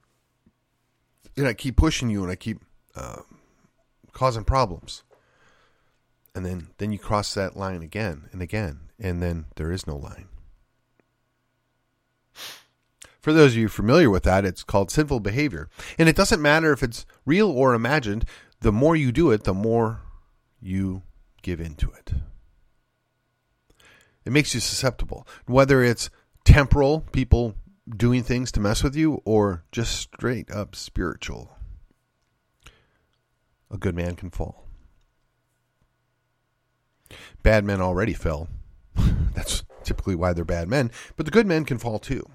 And 1.37 1.46
I 1.46 1.55
keep 1.55 1.77
pushing 1.77 2.11
you 2.11 2.22
and 2.22 2.31
I 2.31 2.37
keep 2.37 2.59
uh, 2.94 3.22
causing 4.12 4.44
problems. 4.44 5.03
And 6.35 6.44
then, 6.44 6.68
then 6.79 6.92
you 6.92 6.99
cross 6.99 7.33
that 7.35 7.57
line 7.57 7.83
again 7.83 8.29
and 8.33 8.42
again. 8.42 8.81
And 8.99 9.23
then 9.23 9.47
there 9.57 9.70
is 9.70 9.87
no 9.87 9.97
line. 9.97 10.29
For 13.20 13.33
those 13.33 13.53
of 13.53 13.59
you 13.59 13.68
familiar 13.68 14.11
with 14.11 14.25
that, 14.25 14.44
it's 14.44 14.64
called 14.64 14.90
sinful 14.90 15.20
behavior. 15.20 15.70
And 15.99 16.09
it 16.09 16.16
doesn't 16.16 16.42
matter 16.42 16.73
if 16.73 16.83
it's 16.83 17.07
real 17.25 17.51
or 17.51 17.73
imagined, 17.73 18.27
the 18.61 18.73
more 18.73 18.97
you 18.97 19.12
do 19.12 19.31
it, 19.31 19.44
the 19.44 19.55
more 19.55 20.03
you 20.61 21.03
give 21.42 21.61
into 21.61 21.90
it. 21.92 22.12
It 24.25 24.33
makes 24.33 24.55
you 24.55 24.61
susceptible. 24.61 25.27
Whether 25.47 25.83
it's 25.83 26.11
temporal, 26.44 27.01
people 27.12 27.55
doing 27.88 28.23
things 28.23 28.51
to 28.53 28.61
mess 28.61 28.83
with 28.83 28.97
you, 28.97 29.20
or 29.25 29.64
just 29.70 29.94
straight 29.94 30.51
up 30.51 30.75
spiritual. 30.75 31.57
A 33.70 33.77
good 33.77 33.94
man 33.94 34.16
can 34.16 34.31
fall. 34.31 34.63
Bad 37.42 37.64
men 37.64 37.81
already 37.81 38.14
fell. 38.14 38.48
That's 39.35 39.64
typically 39.85 40.14
why 40.14 40.33
they're 40.33 40.44
bad 40.44 40.68
men, 40.68 40.90
but 41.16 41.27
the 41.27 41.33
good 41.33 41.46
men 41.46 41.64
can 41.64 41.79
fall 41.79 41.98
too. 41.98 42.29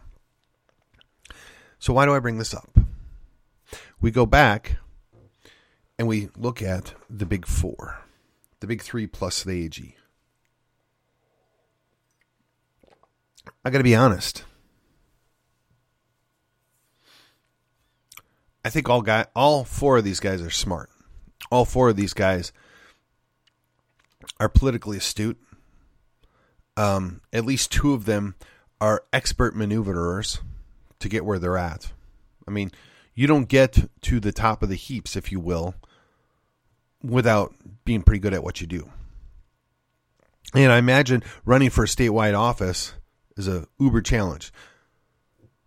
So, 1.79 1.93
why 1.93 2.05
do 2.05 2.13
I 2.13 2.19
bring 2.19 2.37
this 2.37 2.53
up? 2.53 2.69
We 4.01 4.11
go 4.11 4.25
back 4.25 4.77
and 5.97 6.07
we 6.07 6.29
look 6.37 6.61
at 6.61 6.93
the 7.09 7.25
big 7.25 7.45
four, 7.45 7.99
the 8.59 8.67
big 8.67 8.81
three 8.81 9.07
plus 9.07 9.43
the 9.43 9.65
AG. 9.65 9.95
I 13.63 13.69
got 13.69 13.79
to 13.79 13.83
be 13.83 13.95
honest. 13.95 14.43
I 18.63 18.69
think 18.69 18.89
all 18.89 19.01
guy, 19.01 19.25
all 19.35 19.63
four 19.63 19.97
of 19.97 20.03
these 20.03 20.19
guys 20.19 20.41
are 20.41 20.49
smart. 20.49 20.89
All 21.49 21.65
four 21.65 21.89
of 21.89 21.95
these 21.95 22.13
guys 22.13 22.51
are 24.39 24.49
politically 24.49 24.97
astute. 24.97 25.37
Um, 26.77 27.21
at 27.33 27.45
least 27.45 27.71
two 27.71 27.93
of 27.93 28.05
them 28.05 28.35
are 28.79 29.03
expert 29.11 29.55
maneuverers 29.55 30.39
to 30.99 31.09
get 31.09 31.25
where 31.25 31.39
they're 31.39 31.57
at. 31.57 31.91
I 32.47 32.51
mean, 32.51 32.71
you 33.13 33.27
don't 33.27 33.49
get 33.49 33.89
to 34.01 34.19
the 34.19 34.31
top 34.31 34.63
of 34.63 34.69
the 34.69 34.75
heaps, 34.75 35.15
if 35.15 35.31
you 35.31 35.39
will, 35.39 35.75
without 37.03 37.53
being 37.83 38.01
pretty 38.01 38.19
good 38.19 38.33
at 38.33 38.43
what 38.43 38.61
you 38.61 38.67
do. 38.67 38.89
And 40.53 40.71
I 40.71 40.77
imagine 40.77 41.23
running 41.45 41.69
for 41.69 41.83
a 41.83 41.87
statewide 41.87 42.37
office 42.37 42.93
is 43.37 43.47
a 43.47 43.67
uber 43.79 44.01
challenge. 44.01 44.51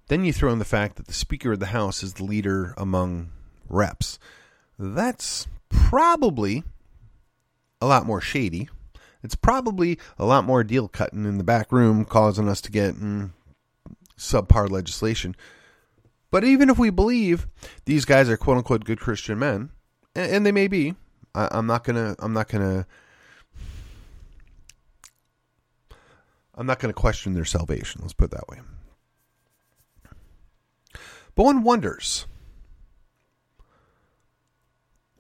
Then 0.09 0.25
you 0.25 0.33
throw 0.33 0.53
in 0.53 0.59
the 0.59 0.65
fact 0.65 0.97
that 0.97 1.07
the 1.07 1.13
Speaker 1.13 1.53
of 1.53 1.61
the 1.61 1.67
House 1.67 2.03
is 2.03 2.15
the 2.15 2.25
leader 2.25 2.75
among 2.77 3.31
reps. 3.69 4.19
That's 4.79 5.47
probably 5.69 6.65
a 7.83 7.87
lot 7.87 8.07
more 8.07 8.21
shady. 8.21 8.69
It's 9.25 9.35
probably 9.35 9.99
a 10.19 10.25
lot 10.25 10.45
more 10.45 10.63
deal 10.63 10.89
cutting 10.89 11.25
in 11.25 11.37
the 11.39 11.45
back 11.45 11.73
room, 11.73 12.05
causing 12.05 12.49
us 12.49 12.61
to 12.63 12.71
get 12.71 12.95
mm, 12.95 13.31
subpar 14.17 14.71
legislation. 14.71 15.37
But 16.31 16.45
even 16.45 16.71
if 16.71 16.79
we 16.79 16.91
believe 16.91 17.47
these 17.85 18.05
guys 18.05 18.29
are 18.29 18.37
quote 18.37 18.59
unquote 18.59 18.85
good 18.85 19.01
Christian 19.01 19.39
men, 19.39 19.71
and, 20.15 20.47
they 20.47 20.53
may 20.53 20.69
be, 20.69 20.95
I, 21.35 21.59
am 21.59 21.67
not 21.67 21.85
gonna 21.85 22.15
I'm 22.21 22.33
not 22.33 22.49
gonna 22.49 22.87
I'm 26.55 26.67
not 26.67 26.79
gonna 26.79 26.93
question 26.93 27.35
their 27.35 27.45
salvation. 27.45 28.01
Let's 28.03 28.13
put 28.13 28.27
it 28.27 28.31
that 28.33 28.49
way. 28.49 28.61
But 31.35 31.45
one 31.45 31.63
wonders: 31.63 32.27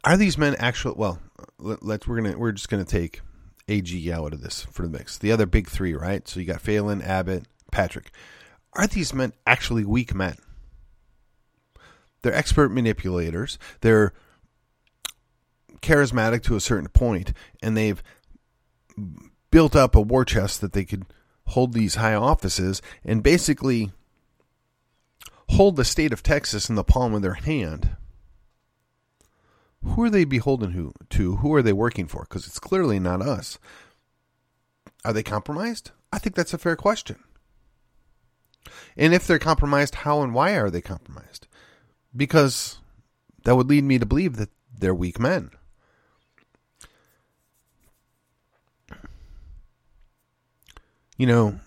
Are 0.04 0.16
these 0.16 0.36
men 0.36 0.56
actually? 0.58 0.94
Well, 0.96 1.20
let, 1.58 1.82
us 1.82 2.06
we're 2.06 2.20
gonna 2.20 2.36
we're 2.36 2.52
just 2.52 2.68
gonna 2.68 2.84
take 2.84 3.20
AG 3.68 4.12
out 4.12 4.32
of 4.32 4.42
this 4.42 4.62
for 4.62 4.82
the 4.82 4.90
mix. 4.90 5.16
The 5.18 5.32
other 5.32 5.46
big 5.46 5.68
three, 5.68 5.94
right? 5.94 6.26
So 6.26 6.40
you 6.40 6.46
got 6.46 6.60
Phelan, 6.60 7.02
Abbott, 7.02 7.44
Patrick. 7.70 8.10
Are 8.74 8.86
these 8.86 9.14
men 9.14 9.32
actually 9.46 9.84
weak 9.84 10.14
men? 10.14 10.36
They're 12.22 12.34
expert 12.34 12.70
manipulators. 12.70 13.58
They're 13.80 14.12
charismatic 15.80 16.42
to 16.44 16.56
a 16.56 16.60
certain 16.60 16.88
point, 16.88 17.32
and 17.62 17.76
they've 17.76 18.02
built 19.50 19.76
up 19.76 19.94
a 19.94 20.00
war 20.00 20.24
chest 20.24 20.60
that 20.60 20.72
they 20.72 20.84
could 20.84 21.04
hold 21.48 21.72
these 21.72 21.96
high 21.96 22.14
offices 22.14 22.80
and 23.04 23.22
basically 23.22 23.90
hold 25.50 25.76
the 25.76 25.84
state 25.84 26.12
of 26.12 26.22
Texas 26.22 26.68
in 26.68 26.76
the 26.76 26.84
palm 26.84 27.14
of 27.14 27.22
their 27.22 27.34
hand. 27.34 27.96
Who 29.84 30.02
are 30.02 30.10
they 30.10 30.24
beholden 30.24 30.72
who, 30.72 30.92
to? 31.10 31.36
Who 31.36 31.54
are 31.54 31.62
they 31.62 31.72
working 31.72 32.06
for? 32.06 32.22
Because 32.22 32.46
it's 32.46 32.60
clearly 32.60 32.98
not 32.98 33.22
us. 33.22 33.58
Are 35.04 35.12
they 35.12 35.22
compromised? 35.22 35.90
I 36.12 36.18
think 36.18 36.36
that's 36.36 36.54
a 36.54 36.58
fair 36.58 36.76
question. 36.76 37.16
And 38.96 39.12
if 39.12 39.26
they're 39.26 39.38
compromised, 39.38 39.96
how 39.96 40.22
and 40.22 40.32
why 40.32 40.52
are 40.52 40.70
they 40.70 40.80
compromised? 40.80 41.48
Because 42.14 42.78
that 43.44 43.56
would 43.56 43.68
lead 43.68 43.84
me 43.84 43.98
to 43.98 44.06
believe 44.06 44.36
that 44.36 44.50
they're 44.78 44.94
weak 44.94 45.18
men. 45.18 45.50
you 51.22 51.26
know, 51.26 51.60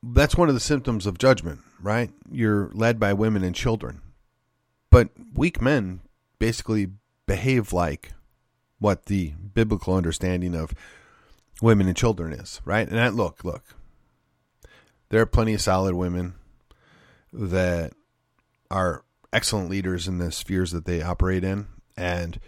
that's 0.00 0.36
one 0.36 0.48
of 0.48 0.54
the 0.54 0.60
symptoms 0.60 1.06
of 1.06 1.18
judgment, 1.18 1.58
right? 1.80 2.12
You're 2.30 2.70
led 2.72 3.00
by 3.00 3.12
women 3.14 3.42
and 3.42 3.52
children. 3.52 4.00
But 4.90 5.08
weak 5.34 5.60
men 5.60 6.00
basically 6.40 6.88
behave 7.26 7.72
like 7.72 8.12
what 8.80 9.06
the 9.06 9.28
biblical 9.54 9.94
understanding 9.94 10.56
of 10.56 10.74
women 11.62 11.86
and 11.86 11.96
children 11.96 12.32
is, 12.32 12.60
right? 12.64 12.88
And 12.88 12.98
that, 12.98 13.14
look, 13.14 13.44
look, 13.44 13.62
there 15.10 15.20
are 15.20 15.26
plenty 15.26 15.54
of 15.54 15.60
solid 15.60 15.94
women 15.94 16.34
that 17.32 17.92
are 18.70 19.04
excellent 19.32 19.70
leaders 19.70 20.08
in 20.08 20.18
the 20.18 20.32
spheres 20.32 20.72
that 20.72 20.86
they 20.86 21.02
operate 21.02 21.44
in. 21.44 21.68
And 21.96 22.40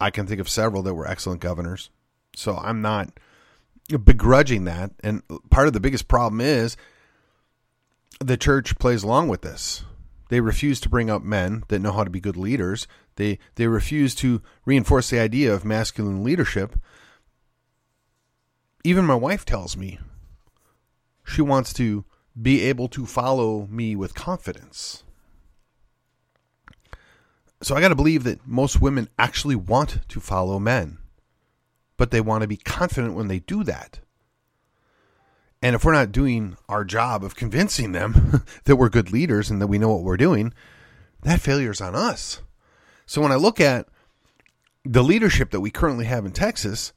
I 0.00 0.10
can 0.10 0.26
think 0.26 0.40
of 0.40 0.48
several 0.48 0.82
that 0.82 0.94
were 0.94 1.08
excellent 1.08 1.40
governors. 1.40 1.90
So 2.36 2.56
I'm 2.56 2.82
not 2.82 3.10
begrudging 3.88 4.64
that. 4.64 4.92
And 5.02 5.22
part 5.50 5.66
of 5.66 5.72
the 5.72 5.80
biggest 5.80 6.06
problem 6.06 6.40
is 6.40 6.76
the 8.20 8.36
church 8.36 8.78
plays 8.78 9.02
along 9.02 9.28
with 9.28 9.42
this. 9.42 9.84
They 10.30 10.40
refuse 10.40 10.80
to 10.80 10.88
bring 10.88 11.10
up 11.10 11.22
men 11.22 11.64
that 11.68 11.80
know 11.80 11.92
how 11.92 12.04
to 12.04 12.10
be 12.10 12.18
good 12.18 12.38
leaders. 12.38 12.88
They 13.16 13.38
they 13.56 13.66
refuse 13.66 14.14
to 14.16 14.40
reinforce 14.64 15.10
the 15.10 15.20
idea 15.20 15.52
of 15.52 15.64
masculine 15.64 16.24
leadership. 16.24 16.74
Even 18.82 19.04
my 19.04 19.14
wife 19.14 19.44
tells 19.44 19.76
me 19.76 19.98
she 21.22 21.42
wants 21.42 21.74
to 21.74 22.06
be 22.40 22.62
able 22.62 22.88
to 22.88 23.04
follow 23.04 23.66
me 23.66 23.94
with 23.94 24.14
confidence. 24.14 25.04
So 27.62 27.76
I 27.76 27.82
got 27.82 27.88
to 27.88 27.94
believe 27.94 28.24
that 28.24 28.46
most 28.46 28.80
women 28.80 29.10
actually 29.18 29.56
want 29.56 30.08
to 30.08 30.20
follow 30.20 30.58
men 30.58 30.96
but 32.00 32.10
they 32.10 32.20
want 32.22 32.40
to 32.40 32.48
be 32.48 32.56
confident 32.56 33.12
when 33.12 33.28
they 33.28 33.40
do 33.40 33.62
that. 33.62 34.00
And 35.62 35.74
if 35.74 35.84
we're 35.84 35.92
not 35.92 36.12
doing 36.12 36.56
our 36.68 36.84
job 36.84 37.22
of 37.22 37.36
convincing 37.36 37.92
them 37.92 38.44
that 38.64 38.76
we're 38.76 38.88
good 38.88 39.12
leaders 39.12 39.50
and 39.50 39.60
that 39.60 39.66
we 39.66 39.78
know 39.78 39.90
what 39.90 40.02
we're 40.02 40.16
doing, 40.16 40.54
that 41.22 41.40
failure 41.40 41.70
is 41.70 41.80
on 41.80 41.94
us. 41.94 42.40
So 43.06 43.20
when 43.20 43.32
I 43.32 43.36
look 43.36 43.60
at 43.60 43.88
the 44.84 45.04
leadership 45.04 45.50
that 45.50 45.60
we 45.60 45.70
currently 45.70 46.06
have 46.06 46.24
in 46.24 46.32
Texas, 46.32 46.92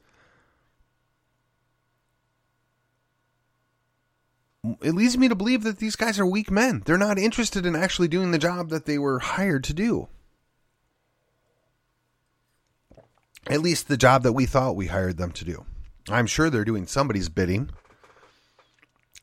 it 4.80 4.94
leads 4.94 5.18
me 5.18 5.28
to 5.28 5.34
believe 5.34 5.62
that 5.64 5.78
these 5.78 5.96
guys 5.96 6.18
are 6.18 6.24
weak 6.24 6.50
men. 6.50 6.82
They're 6.86 6.96
not 6.96 7.18
interested 7.18 7.66
in 7.66 7.76
actually 7.76 8.08
doing 8.08 8.30
the 8.30 8.38
job 8.38 8.70
that 8.70 8.86
they 8.86 8.98
were 8.98 9.18
hired 9.18 9.64
to 9.64 9.74
do. 9.74 10.08
at 13.46 13.60
least 13.60 13.88
the 13.88 13.96
job 13.96 14.22
that 14.22 14.32
we 14.32 14.46
thought 14.46 14.76
we 14.76 14.86
hired 14.86 15.16
them 15.16 15.32
to 15.32 15.44
do. 15.44 15.64
I'm 16.08 16.26
sure 16.26 16.50
they're 16.50 16.64
doing 16.64 16.86
somebody's 16.86 17.28
bidding. 17.28 17.70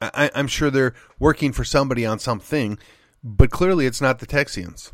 I, 0.01 0.31
am 0.33 0.47
sure 0.47 0.69
they're 0.69 0.95
working 1.19 1.51
for 1.53 1.63
somebody 1.63 2.05
on 2.05 2.19
something, 2.19 2.77
But 3.23 3.51
clearly, 3.51 3.85
it's 3.85 4.01
not 4.01 4.19
the 4.19 4.27
Texians. 4.27 4.91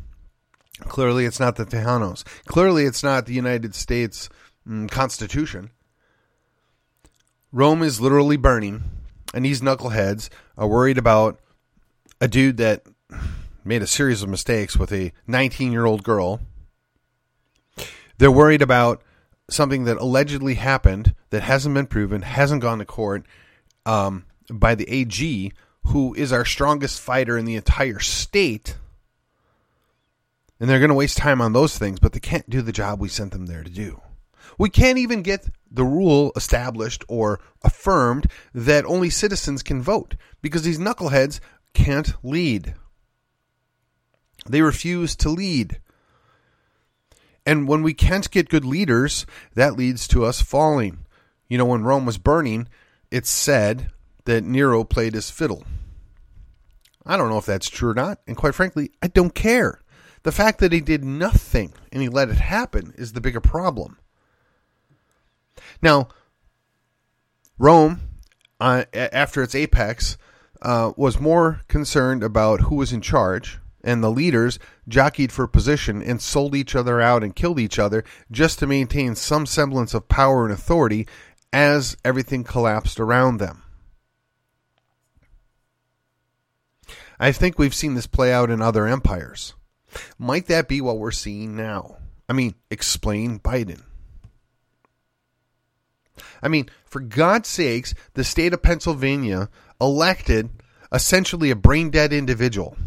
Clearly, 0.81 1.25
it's 1.25 1.39
not 1.39 1.55
the 1.55 1.65
Tejanos. 1.65 2.23
Clearly, 2.45 2.83
it's 2.83 3.03
not 3.03 3.25
the 3.25 3.33
United 3.33 3.73
States 3.73 4.29
mm, 4.67 4.91
Constitution. 4.91 5.71
Rome 7.51 7.81
is 7.81 8.01
literally 8.01 8.37
burning, 8.37 8.83
and 9.33 9.45
these 9.45 9.61
knuckleheads 9.61 10.29
are 10.57 10.67
worried 10.67 10.97
about 10.97 11.39
a 12.19 12.27
dude 12.27 12.57
that 12.57 12.83
made 13.63 13.81
a 13.81 13.87
series 13.87 14.21
of 14.21 14.29
mistakes 14.29 14.77
with 14.77 14.91
a 14.91 15.13
19 15.25 15.71
year 15.71 15.85
old 15.85 16.03
girl. 16.03 16.41
They're 18.17 18.31
worried 18.31 18.61
about 18.61 19.01
something 19.49 19.85
that 19.85 19.97
allegedly 19.97 20.55
happened 20.55 21.15
that 21.29 21.43
hasn't 21.43 21.73
been 21.73 21.87
proven, 21.87 22.23
hasn't 22.23 22.61
gone 22.61 22.79
to 22.79 22.85
court 22.85 23.25
um, 23.85 24.25
by 24.51 24.75
the 24.75 24.89
AG, 24.89 25.51
who 25.85 26.13
is 26.13 26.33
our 26.33 26.45
strongest 26.45 26.99
fighter 27.01 27.37
in 27.37 27.45
the 27.45 27.55
entire 27.55 27.99
state. 27.99 28.77
And 30.59 30.69
they're 30.69 30.79
going 30.79 30.89
to 30.89 30.95
waste 30.95 31.17
time 31.17 31.41
on 31.41 31.53
those 31.53 31.77
things, 31.77 31.99
but 31.99 32.13
they 32.13 32.19
can't 32.19 32.49
do 32.49 32.61
the 32.61 32.71
job 32.71 32.99
we 32.99 33.09
sent 33.09 33.31
them 33.31 33.45
there 33.45 33.63
to 33.63 33.69
do. 33.69 34.01
We 34.57 34.69
can't 34.69 34.97
even 34.97 35.21
get 35.21 35.49
the 35.69 35.83
rule 35.83 36.31
established 36.35 37.03
or 37.07 37.39
affirmed 37.63 38.27
that 38.53 38.85
only 38.85 39.09
citizens 39.09 39.61
can 39.61 39.81
vote 39.81 40.15
because 40.41 40.63
these 40.63 40.79
knuckleheads 40.79 41.39
can't 41.73 42.13
lead. 42.23 42.73
They 44.47 44.61
refuse 44.61 45.15
to 45.17 45.29
lead. 45.29 45.79
And 47.45 47.67
when 47.67 47.83
we 47.83 47.93
can't 47.93 48.29
get 48.31 48.49
good 48.49 48.65
leaders, 48.65 49.25
that 49.53 49.77
leads 49.77 50.07
to 50.09 50.25
us 50.25 50.41
falling. 50.41 51.05
You 51.47 51.57
know, 51.57 51.65
when 51.65 51.83
Rome 51.83 52.05
was 52.05 52.17
burning, 52.17 52.67
it's 53.11 53.29
said 53.29 53.91
that 54.27 54.43
Nero 54.43 54.83
played 54.83 55.13
his 55.13 55.31
fiddle. 55.31 55.63
I 57.05 57.15
don't 57.15 57.29
know 57.29 57.37
if 57.37 57.45
that's 57.45 57.69
true 57.69 57.91
or 57.91 57.93
not, 57.93 58.19
and 58.27 58.35
quite 58.35 58.53
frankly, 58.53 58.91
I 59.01 59.07
don't 59.07 59.33
care. 59.33 59.81
The 60.23 60.33
fact 60.33 60.59
that 60.59 60.73
he 60.73 60.81
did 60.81 61.05
nothing 61.05 61.73
and 61.91 62.01
he 62.01 62.09
let 62.09 62.29
it 62.29 62.37
happen 62.37 62.93
is 62.97 63.13
the 63.13 63.21
bigger 63.21 63.39
problem. 63.39 63.97
Now, 65.81 66.09
Rome, 67.57 68.01
uh, 68.59 68.83
after 68.93 69.41
its 69.41 69.55
apex, 69.55 70.17
uh, 70.61 70.91
was 70.97 71.19
more 71.19 71.61
concerned 71.69 72.23
about 72.23 72.61
who 72.61 72.75
was 72.75 72.91
in 72.91 72.99
charge, 72.99 73.59
and 73.83 74.03
the 74.03 74.11
leaders 74.11 74.59
jockeyed 74.89 75.31
for 75.31 75.47
position 75.47 76.01
and 76.01 76.21
sold 76.21 76.53
each 76.53 76.75
other 76.75 76.99
out 76.99 77.23
and 77.23 77.35
killed 77.35 77.59
each 77.59 77.79
other 77.79 78.03
just 78.29 78.59
to 78.59 78.67
maintain 78.67 79.15
some 79.15 79.45
semblance 79.45 79.93
of 79.93 80.09
power 80.09 80.43
and 80.43 80.53
authority 80.53 81.07
as 81.53 81.95
everything 82.03 82.43
collapsed 82.43 82.99
around 82.99 83.37
them. 83.37 83.63
I 87.19 87.31
think 87.31 87.57
we've 87.57 87.73
seen 87.73 87.95
this 87.95 88.07
play 88.07 88.31
out 88.31 88.49
in 88.49 88.61
other 88.61 88.87
empires. 88.87 89.55
Might 90.17 90.47
that 90.47 90.67
be 90.67 90.81
what 90.81 90.99
we're 90.99 91.11
seeing 91.11 91.55
now? 91.55 91.97
I 92.29 92.33
mean, 92.33 92.55
explain 92.69 93.39
Biden. 93.39 93.81
I 96.41 96.47
mean, 96.47 96.69
for 96.85 96.99
God's 96.99 97.49
sakes, 97.49 97.93
the 98.13 98.23
state 98.23 98.53
of 98.53 98.61
Pennsylvania 98.61 99.49
elected 99.81 100.49
essentially 100.91 101.51
a 101.51 101.55
brain 101.55 101.89
dead 101.89 102.13
individual. 102.13 102.77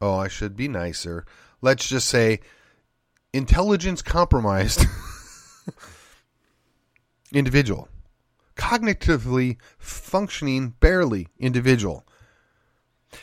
Oh, 0.00 0.16
I 0.16 0.28
should 0.28 0.56
be 0.56 0.68
nicer. 0.68 1.24
Let's 1.62 1.88
just 1.88 2.08
say 2.08 2.40
intelligence 3.32 4.02
compromised 4.02 4.84
individual. 7.32 7.88
Cognitively 8.56 9.56
functioning 9.78 10.74
barely 10.80 11.28
individual. 11.38 12.04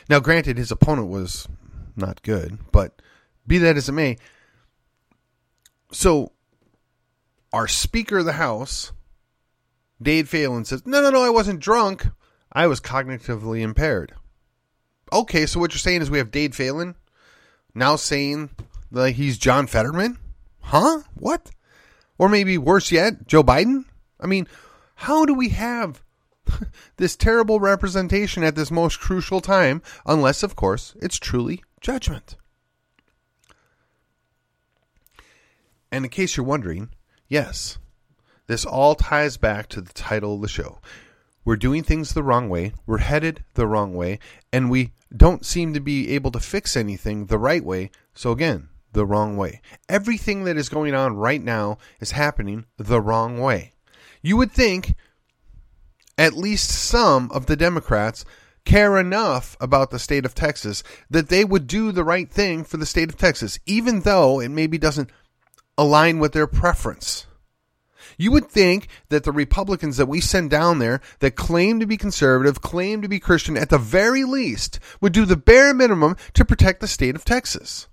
Now, 0.08 0.20
granted, 0.20 0.58
his 0.58 0.70
opponent 0.70 1.08
was 1.08 1.48
not 1.96 2.22
good, 2.22 2.58
but 2.70 3.00
be 3.46 3.58
that 3.58 3.76
as 3.76 3.88
it 3.88 3.92
may, 3.92 4.16
so 5.90 6.32
our 7.52 7.68
Speaker 7.68 8.18
of 8.18 8.24
the 8.24 8.32
House, 8.32 8.92
Dade 10.00 10.28
Phelan, 10.28 10.64
says, 10.64 10.86
No, 10.86 11.02
no, 11.02 11.10
no, 11.10 11.22
I 11.22 11.30
wasn't 11.30 11.60
drunk. 11.60 12.06
I 12.52 12.66
was 12.66 12.80
cognitively 12.80 13.60
impaired. 13.60 14.14
Okay, 15.12 15.46
so 15.46 15.60
what 15.60 15.72
you're 15.72 15.78
saying 15.78 16.02
is 16.02 16.10
we 16.10 16.18
have 16.18 16.30
Dade 16.30 16.54
Phelan 16.54 16.96
now 17.74 17.96
saying 17.96 18.50
that 18.90 19.12
he's 19.12 19.38
John 19.38 19.66
Fetterman? 19.66 20.18
Huh? 20.60 21.02
What? 21.14 21.50
Or 22.18 22.28
maybe 22.28 22.56
worse 22.56 22.90
yet, 22.90 23.26
Joe 23.26 23.42
Biden? 23.42 23.84
I 24.20 24.26
mean, 24.26 24.46
how 25.02 25.24
do 25.24 25.34
we 25.34 25.48
have 25.48 26.00
this 26.96 27.16
terrible 27.16 27.58
representation 27.58 28.44
at 28.44 28.54
this 28.54 28.70
most 28.70 29.00
crucial 29.00 29.40
time, 29.40 29.82
unless, 30.06 30.44
of 30.44 30.54
course, 30.54 30.94
it's 31.02 31.18
truly 31.18 31.62
judgment? 31.80 32.36
And 35.90 36.04
in 36.04 36.10
case 36.10 36.36
you're 36.36 36.46
wondering, 36.46 36.90
Yes, 37.26 37.78
this 38.46 38.64
all 38.64 38.94
ties 38.94 39.36
back 39.36 39.66
to 39.70 39.80
the 39.80 39.92
title 39.92 40.36
of 40.36 40.42
the 40.42 40.48
show. 40.48 40.78
We're 41.44 41.56
doing 41.56 41.82
things 41.82 42.14
the 42.14 42.22
wrong 42.22 42.48
way, 42.48 42.72
we're 42.86 42.98
headed 42.98 43.42
the 43.54 43.66
wrong 43.66 43.94
way, 43.94 44.20
and 44.52 44.70
we 44.70 44.92
don't 45.14 45.44
seem 45.44 45.74
to 45.74 45.80
be 45.80 46.10
able 46.10 46.30
to 46.30 46.38
fix 46.38 46.76
anything 46.76 47.26
the 47.26 47.38
right 47.38 47.64
way. 47.64 47.90
So, 48.14 48.30
again, 48.30 48.68
the 48.92 49.04
wrong 49.04 49.36
way. 49.36 49.62
Everything 49.88 50.44
that 50.44 50.56
is 50.56 50.68
going 50.68 50.94
on 50.94 51.16
right 51.16 51.42
now 51.42 51.78
is 51.98 52.12
happening 52.12 52.66
the 52.76 53.00
wrong 53.00 53.38
way. 53.40 53.72
You 54.22 54.36
would 54.36 54.52
think 54.52 54.94
at 56.16 56.34
least 56.34 56.70
some 56.70 57.30
of 57.32 57.46
the 57.46 57.56
Democrats 57.56 58.24
care 58.64 58.96
enough 58.96 59.56
about 59.60 59.90
the 59.90 59.98
state 59.98 60.24
of 60.24 60.34
Texas 60.34 60.82
that 61.10 61.28
they 61.28 61.44
would 61.44 61.66
do 61.66 61.90
the 61.90 62.04
right 62.04 62.30
thing 62.30 62.64
for 62.64 62.76
the 62.76 62.86
state 62.86 63.08
of 63.08 63.16
Texas, 63.16 63.58
even 63.66 64.00
though 64.00 64.40
it 64.40 64.50
maybe 64.50 64.78
doesn't 64.78 65.10
align 65.76 66.18
with 66.18 66.32
their 66.32 66.46
preference. 66.46 67.26
You 68.18 68.30
would 68.32 68.48
think 68.48 68.88
that 69.08 69.24
the 69.24 69.32
Republicans 69.32 69.96
that 69.96 70.06
we 70.06 70.20
send 70.20 70.50
down 70.50 70.78
there 70.78 71.00
that 71.20 71.34
claim 71.34 71.80
to 71.80 71.86
be 71.86 71.96
conservative, 71.96 72.60
claim 72.60 73.02
to 73.02 73.08
be 73.08 73.18
Christian, 73.18 73.56
at 73.56 73.70
the 73.70 73.78
very 73.78 74.24
least, 74.24 74.78
would 75.00 75.12
do 75.12 75.24
the 75.24 75.36
bare 75.36 75.74
minimum 75.74 76.16
to 76.34 76.44
protect 76.44 76.80
the 76.80 76.86
state 76.86 77.16
of 77.16 77.24
Texas. 77.24 77.88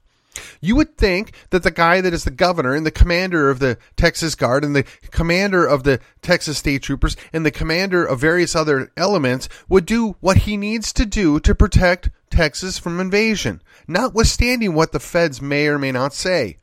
You 0.62 0.76
would 0.76 0.98
think 0.98 1.34
that 1.50 1.64
the 1.64 1.72
guy 1.72 2.02
that 2.02 2.14
is 2.14 2.24
the 2.24 2.32
governor 2.32 2.76
and 2.76 2.86
the 2.86 2.92
commander 2.92 3.50
of 3.50 3.60
the 3.60 3.78
Texas 3.96 4.36
Guard 4.36 4.64
and 4.64 4.76
the 4.76 4.86
commander 5.12 5.66
of 5.66 5.84
the 5.84 6.00
Texas 6.22 6.58
State 6.58 6.84
Troopers 6.84 7.18
and 7.34 7.46
the 7.46 7.52
commander 7.52 8.06
of 8.06 8.20
various 8.20 8.56
other 8.56 8.92
elements 8.96 9.50
would 9.68 9.86
do 9.86 10.16
what 10.20 10.38
he 10.38 10.58
needs 10.58 10.94
to 10.94 11.06
do 11.06 11.40
to 11.40 11.56
protect 11.56 12.10
Texas 12.30 12.78
from 12.78 13.00
invasion, 13.00 13.62
notwithstanding 13.88 14.74
what 14.74 14.92
the 14.92 15.00
feds 15.00 15.42
may 15.42 15.68
or 15.68 15.80
may 15.80 15.92
not 15.92 16.14
say. 16.14 16.58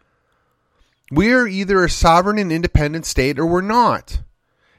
We're 1.11 1.47
either 1.47 1.85
a 1.85 1.91
sovereign 1.91 2.39
and 2.39 2.53
independent 2.53 3.07
state 3.07 3.39
or 3.39 3.47
we're 3.47 3.61
not. 3.61 4.23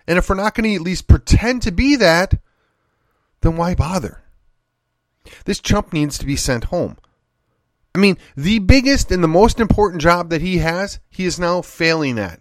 And 0.08 0.18
if 0.18 0.30
we're 0.30 0.36
not 0.36 0.56
going 0.56 0.70
to 0.70 0.76
at 0.76 0.82
least 0.82 1.08
pretend 1.08 1.62
to 1.64 1.72
be 1.72 1.96
that, 1.98 2.36
then 3.42 3.58
why 3.58 3.76
bother? 3.76 4.24
This 5.46 5.60
chump 5.60 5.92
needs 5.92 6.18
to 6.18 6.26
be 6.26 6.36
sent 6.36 6.66
home. 6.66 6.98
I 7.98 8.00
mean, 8.00 8.20
the 8.36 8.60
biggest 8.60 9.12
and 9.12 9.24
the 9.24 9.28
most 9.28 9.60
important 9.60 10.04
job 10.04 10.30
that 10.30 10.42
he 10.42 10.60
has, 10.60 11.00
he 11.10 11.26
is 11.26 11.40
now 11.40 11.64
failing 11.64 12.20
at. 12.20 12.40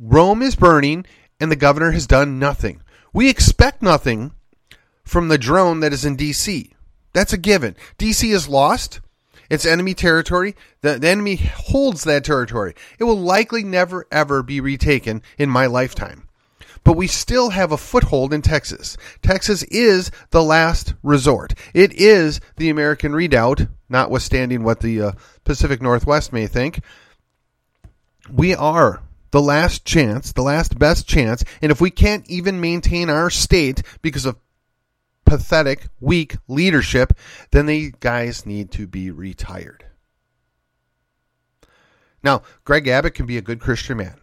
Rome 0.00 0.42
is 0.42 0.56
burning, 0.56 1.06
and 1.38 1.48
the 1.48 1.54
governor 1.54 1.92
has 1.92 2.08
done 2.08 2.40
nothing. 2.40 2.82
We 3.12 3.30
expect 3.30 3.82
nothing 3.82 4.32
from 5.04 5.28
the 5.28 5.38
drone 5.38 5.78
that 5.78 5.92
is 5.92 6.04
in 6.04 6.16
D.C. 6.16 6.72
That's 7.12 7.32
a 7.32 7.38
given. 7.38 7.76
D.C. 7.98 8.28
is 8.32 8.48
lost. 8.48 8.98
It's 9.48 9.64
enemy 9.64 9.94
territory. 9.94 10.56
The, 10.80 10.98
the 10.98 11.08
enemy 11.08 11.36
holds 11.36 12.02
that 12.02 12.24
territory. 12.24 12.74
It 12.98 13.04
will 13.04 13.20
likely 13.20 13.62
never, 13.62 14.08
ever 14.10 14.42
be 14.42 14.60
retaken 14.60 15.22
in 15.38 15.50
my 15.50 15.66
lifetime. 15.66 16.26
But 16.82 16.96
we 16.96 17.06
still 17.06 17.50
have 17.50 17.70
a 17.70 17.78
foothold 17.78 18.34
in 18.34 18.42
Texas. 18.42 18.96
Texas 19.22 19.62
is 19.64 20.10
the 20.30 20.42
last 20.42 20.94
resort. 21.04 21.54
It 21.72 21.92
is 21.94 22.40
the 22.56 22.70
American 22.70 23.14
redoubt, 23.14 23.68
notwithstanding 23.94 24.64
what 24.64 24.80
the 24.80 25.00
uh, 25.00 25.12
Pacific 25.44 25.80
Northwest 25.80 26.32
may 26.32 26.48
think. 26.48 26.80
We 28.28 28.52
are 28.52 29.00
the 29.30 29.40
last 29.40 29.84
chance, 29.84 30.32
the 30.32 30.42
last 30.42 30.76
best 30.80 31.06
chance. 31.06 31.44
And 31.62 31.70
if 31.70 31.80
we 31.80 31.90
can't 31.90 32.28
even 32.28 32.60
maintain 32.60 33.08
our 33.08 33.30
state 33.30 33.82
because 34.02 34.26
of 34.26 34.36
pathetic, 35.24 35.86
weak 36.00 36.36
leadership, 36.48 37.12
then 37.52 37.66
the 37.66 37.94
guys 38.00 38.44
need 38.44 38.72
to 38.72 38.88
be 38.88 39.12
retired. 39.12 39.86
Now, 42.24 42.42
Greg 42.64 42.88
Abbott 42.88 43.14
can 43.14 43.26
be 43.26 43.36
a 43.36 43.42
good 43.42 43.60
Christian 43.60 43.98
man. 43.98 44.16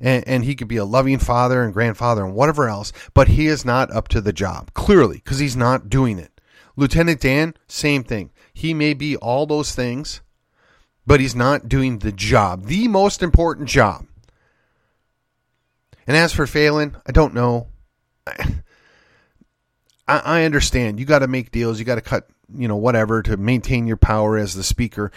And, 0.00 0.26
and, 0.26 0.44
he 0.44 0.54
could 0.54 0.68
be 0.68 0.78
a 0.78 0.84
loving 0.84 1.18
father 1.18 1.62
and 1.62 1.72
grandfather 1.72 2.24
and 2.24 2.34
whatever 2.34 2.68
else, 2.68 2.92
but 3.14 3.28
he 3.28 3.46
is 3.46 3.64
not 3.64 3.92
up 3.92 4.08
to 4.08 4.20
the 4.20 4.32
job, 4.32 4.74
clearly, 4.74 5.16
because 5.16 5.38
he's 5.38 5.56
not 5.56 5.88
doing 5.88 6.18
it. 6.18 6.40
Lieutenant 6.76 7.20
Dan, 7.20 7.54
same 7.68 8.02
thing. 8.02 8.30
He 8.52 8.74
may 8.74 8.94
be 8.94 9.16
all 9.16 9.46
those 9.46 9.74
things, 9.74 10.20
but 11.06 11.20
he's 11.20 11.34
not 11.34 11.68
doing 11.68 11.98
the 11.98 12.12
job, 12.12 12.66
the 12.66 12.88
most 12.88 13.22
important 13.22 13.68
job. 13.68 14.06
And 16.06 16.16
as 16.16 16.32
for 16.32 16.46
Phelan, 16.46 16.96
I 17.06 17.12
don't 17.12 17.34
know. 17.34 17.68
I, 18.26 18.44
I 20.06 20.44
understand 20.44 20.98
you 20.98 21.06
got 21.06 21.20
to 21.20 21.28
make 21.28 21.50
deals, 21.50 21.78
you 21.78 21.84
got 21.84 21.94
to 21.96 22.00
cut, 22.00 22.28
you 22.54 22.68
know, 22.68 22.76
whatever 22.76 23.22
to 23.22 23.36
maintain 23.36 23.86
your 23.86 23.96
power 23.96 24.36
as 24.36 24.54
the 24.54 24.64
speaker. 24.64 25.10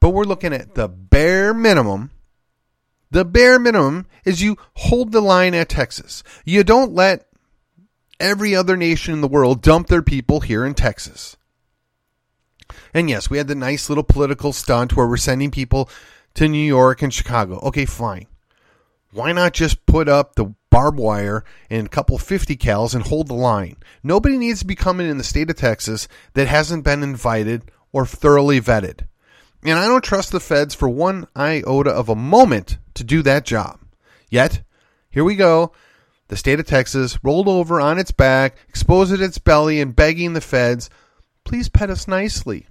But 0.00 0.10
we're 0.10 0.24
looking 0.24 0.52
at 0.52 0.74
the 0.74 0.88
bare 0.88 1.52
minimum. 1.52 2.10
The 3.10 3.24
bare 3.24 3.58
minimum 3.58 4.06
is 4.24 4.42
you 4.42 4.56
hold 4.74 5.12
the 5.12 5.20
line 5.20 5.54
at 5.54 5.68
Texas. 5.68 6.22
You 6.44 6.64
don't 6.64 6.92
let 6.92 7.26
every 8.18 8.54
other 8.54 8.76
nation 8.76 9.14
in 9.14 9.20
the 9.20 9.28
world 9.28 9.62
dump 9.62 9.88
their 9.88 10.02
people 10.02 10.40
here 10.40 10.64
in 10.64 10.74
Texas. 10.74 11.36
And 12.94 13.08
yes, 13.08 13.30
we 13.30 13.38
had 13.38 13.48
the 13.48 13.54
nice 13.54 13.88
little 13.88 14.04
political 14.04 14.52
stunt 14.52 14.96
where 14.96 15.06
we're 15.06 15.16
sending 15.16 15.50
people 15.50 15.88
to 16.34 16.48
New 16.48 16.64
York 16.64 17.02
and 17.02 17.12
Chicago. 17.12 17.58
Okay, 17.60 17.84
fine. 17.84 18.26
Why 19.12 19.32
not 19.32 19.52
just 19.52 19.86
put 19.86 20.08
up 20.08 20.34
the 20.34 20.54
barbed 20.70 20.98
wire 20.98 21.44
and 21.68 21.86
a 21.86 21.90
couple 21.90 22.16
50 22.16 22.56
cals 22.56 22.94
and 22.94 23.04
hold 23.04 23.26
the 23.28 23.34
line? 23.34 23.76
Nobody 24.02 24.38
needs 24.38 24.60
to 24.60 24.66
be 24.66 24.76
coming 24.76 25.08
in 25.08 25.18
the 25.18 25.24
state 25.24 25.50
of 25.50 25.56
Texas 25.56 26.06
that 26.34 26.46
hasn't 26.46 26.84
been 26.84 27.02
invited 27.02 27.70
or 27.92 28.06
thoroughly 28.06 28.60
vetted. 28.60 29.06
And 29.64 29.78
I 29.78 29.86
don't 29.86 30.04
trust 30.04 30.32
the 30.32 30.40
feds 30.40 30.74
for 30.74 30.88
one 30.88 31.26
iota 31.36 31.90
of 31.90 32.08
a 32.08 32.14
moment 32.14 32.78
to 32.94 33.04
do 33.04 33.22
that 33.22 33.44
job. 33.44 33.80
Yet, 34.30 34.62
here 35.10 35.24
we 35.24 35.34
go. 35.34 35.72
The 36.28 36.36
state 36.36 36.60
of 36.60 36.66
Texas 36.66 37.18
rolled 37.24 37.48
over 37.48 37.80
on 37.80 37.98
its 37.98 38.12
back, 38.12 38.56
exposed 38.68 39.20
its 39.20 39.38
belly, 39.38 39.80
and 39.80 39.96
begging 39.96 40.32
the 40.32 40.40
feds, 40.40 40.88
please 41.50 41.68
pet 41.68 41.90
us 41.90 42.06
nicely. 42.06 42.64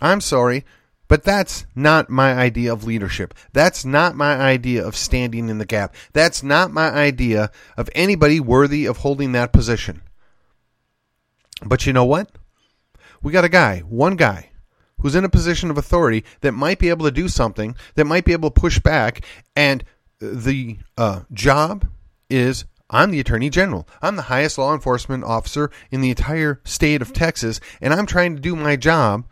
I'm 0.00 0.22
sorry, 0.22 0.64
but 1.06 1.22
that's 1.22 1.66
not 1.74 2.08
my 2.08 2.32
idea 2.32 2.72
of 2.72 2.84
leadership. 2.84 3.34
That's 3.52 3.84
not 3.84 4.16
my 4.16 4.34
idea 4.36 4.82
of 4.82 4.96
standing 4.96 5.50
in 5.50 5.58
the 5.58 5.66
gap. 5.66 5.94
That's 6.14 6.42
not 6.42 6.70
my 6.70 6.88
idea 6.88 7.50
of 7.76 7.90
anybody 7.94 8.40
worthy 8.40 8.86
of 8.86 8.96
holding 8.96 9.32
that 9.32 9.52
position. 9.52 10.00
But 11.62 11.84
you 11.84 11.92
know 11.92 12.06
what? 12.06 12.30
We 13.22 13.32
got 13.32 13.44
a 13.44 13.50
guy, 13.50 13.80
one 13.80 14.16
guy, 14.16 14.48
who's 14.98 15.14
in 15.14 15.24
a 15.24 15.28
position 15.28 15.68
of 15.70 15.76
authority 15.76 16.24
that 16.40 16.52
might 16.52 16.78
be 16.78 16.88
able 16.88 17.04
to 17.04 17.12
do 17.12 17.28
something, 17.28 17.76
that 17.96 18.06
might 18.06 18.24
be 18.24 18.32
able 18.32 18.50
to 18.50 18.58
push 18.58 18.78
back, 18.78 19.26
and 19.54 19.84
the 20.20 20.78
uh, 20.96 21.20
job 21.34 21.86
is 22.30 22.64
I'm 22.94 23.10
the 23.10 23.18
Attorney 23.18 23.50
General. 23.50 23.88
I'm 24.00 24.14
the 24.14 24.22
highest 24.22 24.56
law 24.56 24.72
enforcement 24.72 25.24
officer 25.24 25.68
in 25.90 26.00
the 26.00 26.10
entire 26.10 26.60
state 26.64 27.02
of 27.02 27.12
Texas, 27.12 27.58
and 27.80 27.92
I'm 27.92 28.06
trying 28.06 28.36
to 28.36 28.40
do 28.40 28.54
my 28.54 28.76
job, 28.76 29.26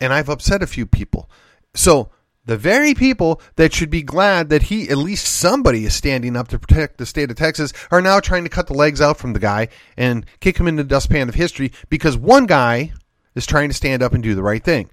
and 0.00 0.10
I've 0.10 0.30
upset 0.30 0.62
a 0.62 0.66
few 0.66 0.86
people. 0.86 1.30
So 1.74 2.08
the 2.46 2.56
very 2.56 2.94
people 2.94 3.42
that 3.56 3.74
should 3.74 3.90
be 3.90 4.02
glad 4.02 4.48
that 4.48 4.64
he, 4.64 4.88
at 4.88 4.96
least 4.96 5.26
somebody, 5.26 5.84
is 5.84 5.94
standing 5.94 6.34
up 6.34 6.48
to 6.48 6.58
protect 6.58 6.96
the 6.96 7.04
state 7.04 7.30
of 7.30 7.36
Texas, 7.36 7.74
are 7.90 8.00
now 8.00 8.20
trying 8.20 8.44
to 8.44 8.50
cut 8.50 8.68
the 8.68 8.74
legs 8.74 9.02
out 9.02 9.18
from 9.18 9.34
the 9.34 9.38
guy 9.38 9.68
and 9.94 10.24
kick 10.40 10.58
him 10.58 10.66
into 10.66 10.82
the 10.82 10.88
dustpan 10.88 11.28
of 11.28 11.34
history 11.34 11.72
because 11.90 12.16
one 12.16 12.46
guy 12.46 12.90
is 13.34 13.44
trying 13.44 13.68
to 13.68 13.74
stand 13.74 14.02
up 14.02 14.14
and 14.14 14.22
do 14.22 14.34
the 14.34 14.42
right 14.42 14.64
thing. 14.64 14.88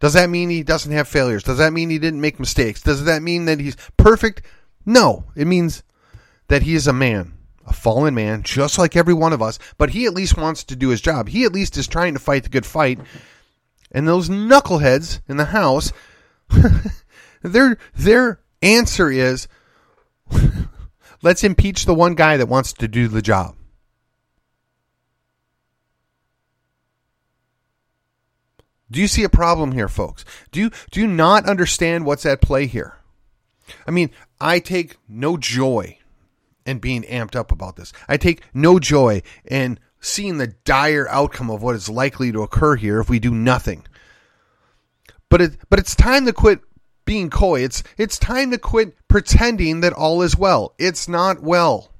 Does 0.00 0.12
that 0.12 0.28
mean 0.28 0.50
he 0.50 0.62
doesn't 0.62 0.92
have 0.92 1.08
failures? 1.08 1.44
Does 1.44 1.56
that 1.56 1.72
mean 1.72 1.88
he 1.88 1.98
didn't 1.98 2.20
make 2.20 2.38
mistakes? 2.38 2.82
Does 2.82 3.04
that 3.04 3.22
mean 3.22 3.46
that 3.46 3.58
he's 3.58 3.76
perfect? 3.96 4.42
No. 4.84 5.24
It 5.34 5.46
means 5.46 5.82
that 6.48 6.62
he 6.62 6.74
is 6.74 6.86
a 6.86 6.92
man, 6.92 7.32
a 7.66 7.72
fallen 7.72 8.14
man, 8.14 8.42
just 8.42 8.78
like 8.78 8.96
every 8.96 9.14
one 9.14 9.32
of 9.32 9.42
us, 9.42 9.58
but 9.78 9.90
he 9.90 10.06
at 10.06 10.14
least 10.14 10.36
wants 10.36 10.64
to 10.64 10.76
do 10.76 10.88
his 10.88 11.00
job. 11.00 11.28
He 11.28 11.44
at 11.44 11.52
least 11.52 11.76
is 11.76 11.86
trying 11.86 12.14
to 12.14 12.20
fight 12.20 12.44
the 12.44 12.48
good 12.48 12.66
fight. 12.66 13.00
And 13.92 14.06
those 14.06 14.28
knuckleheads 14.28 15.20
in 15.28 15.36
the 15.36 15.46
House, 15.46 15.92
their 17.42 17.78
their 17.94 18.40
answer 18.62 19.10
is 19.10 19.48
let's 21.22 21.44
impeach 21.44 21.84
the 21.84 21.94
one 21.94 22.14
guy 22.14 22.36
that 22.36 22.48
wants 22.48 22.72
to 22.74 22.88
do 22.88 23.08
the 23.08 23.22
job. 23.22 23.56
Do 28.88 29.00
you 29.00 29.08
see 29.08 29.24
a 29.24 29.28
problem 29.28 29.72
here, 29.72 29.88
folks? 29.88 30.24
Do 30.52 30.60
you 30.60 30.70
do 30.90 31.00
you 31.00 31.08
not 31.08 31.48
understand 31.48 32.06
what's 32.06 32.24
at 32.24 32.40
play 32.40 32.66
here? 32.66 32.96
I 33.86 33.90
mean, 33.90 34.10
I 34.40 34.60
take 34.60 34.96
no 35.08 35.36
joy 35.36 35.98
in 36.66 36.78
being 36.78 37.02
amped 37.04 37.36
up 37.36 37.52
about 37.52 37.76
this. 37.76 37.92
I 38.08 38.16
take 38.16 38.42
no 38.52 38.78
joy 38.78 39.22
in 39.48 39.78
seeing 40.00 40.38
the 40.38 40.48
dire 40.64 41.08
outcome 41.08 41.50
of 41.50 41.62
what 41.62 41.74
is 41.74 41.88
likely 41.88 42.32
to 42.32 42.42
occur 42.42 42.76
here 42.76 43.00
if 43.00 43.08
we 43.08 43.18
do 43.18 43.30
nothing. 43.30 43.86
But 45.28 45.40
it 45.40 45.56
but 45.70 45.78
it's 45.78 45.94
time 45.94 46.26
to 46.26 46.32
quit 46.32 46.60
being 47.04 47.30
coy. 47.30 47.62
It's 47.62 47.82
it's 47.96 48.18
time 48.18 48.50
to 48.50 48.58
quit 48.58 48.94
pretending 49.08 49.80
that 49.80 49.92
all 49.92 50.22
is 50.22 50.36
well. 50.36 50.74
It's 50.78 51.08
not 51.08 51.42
well. 51.42 51.92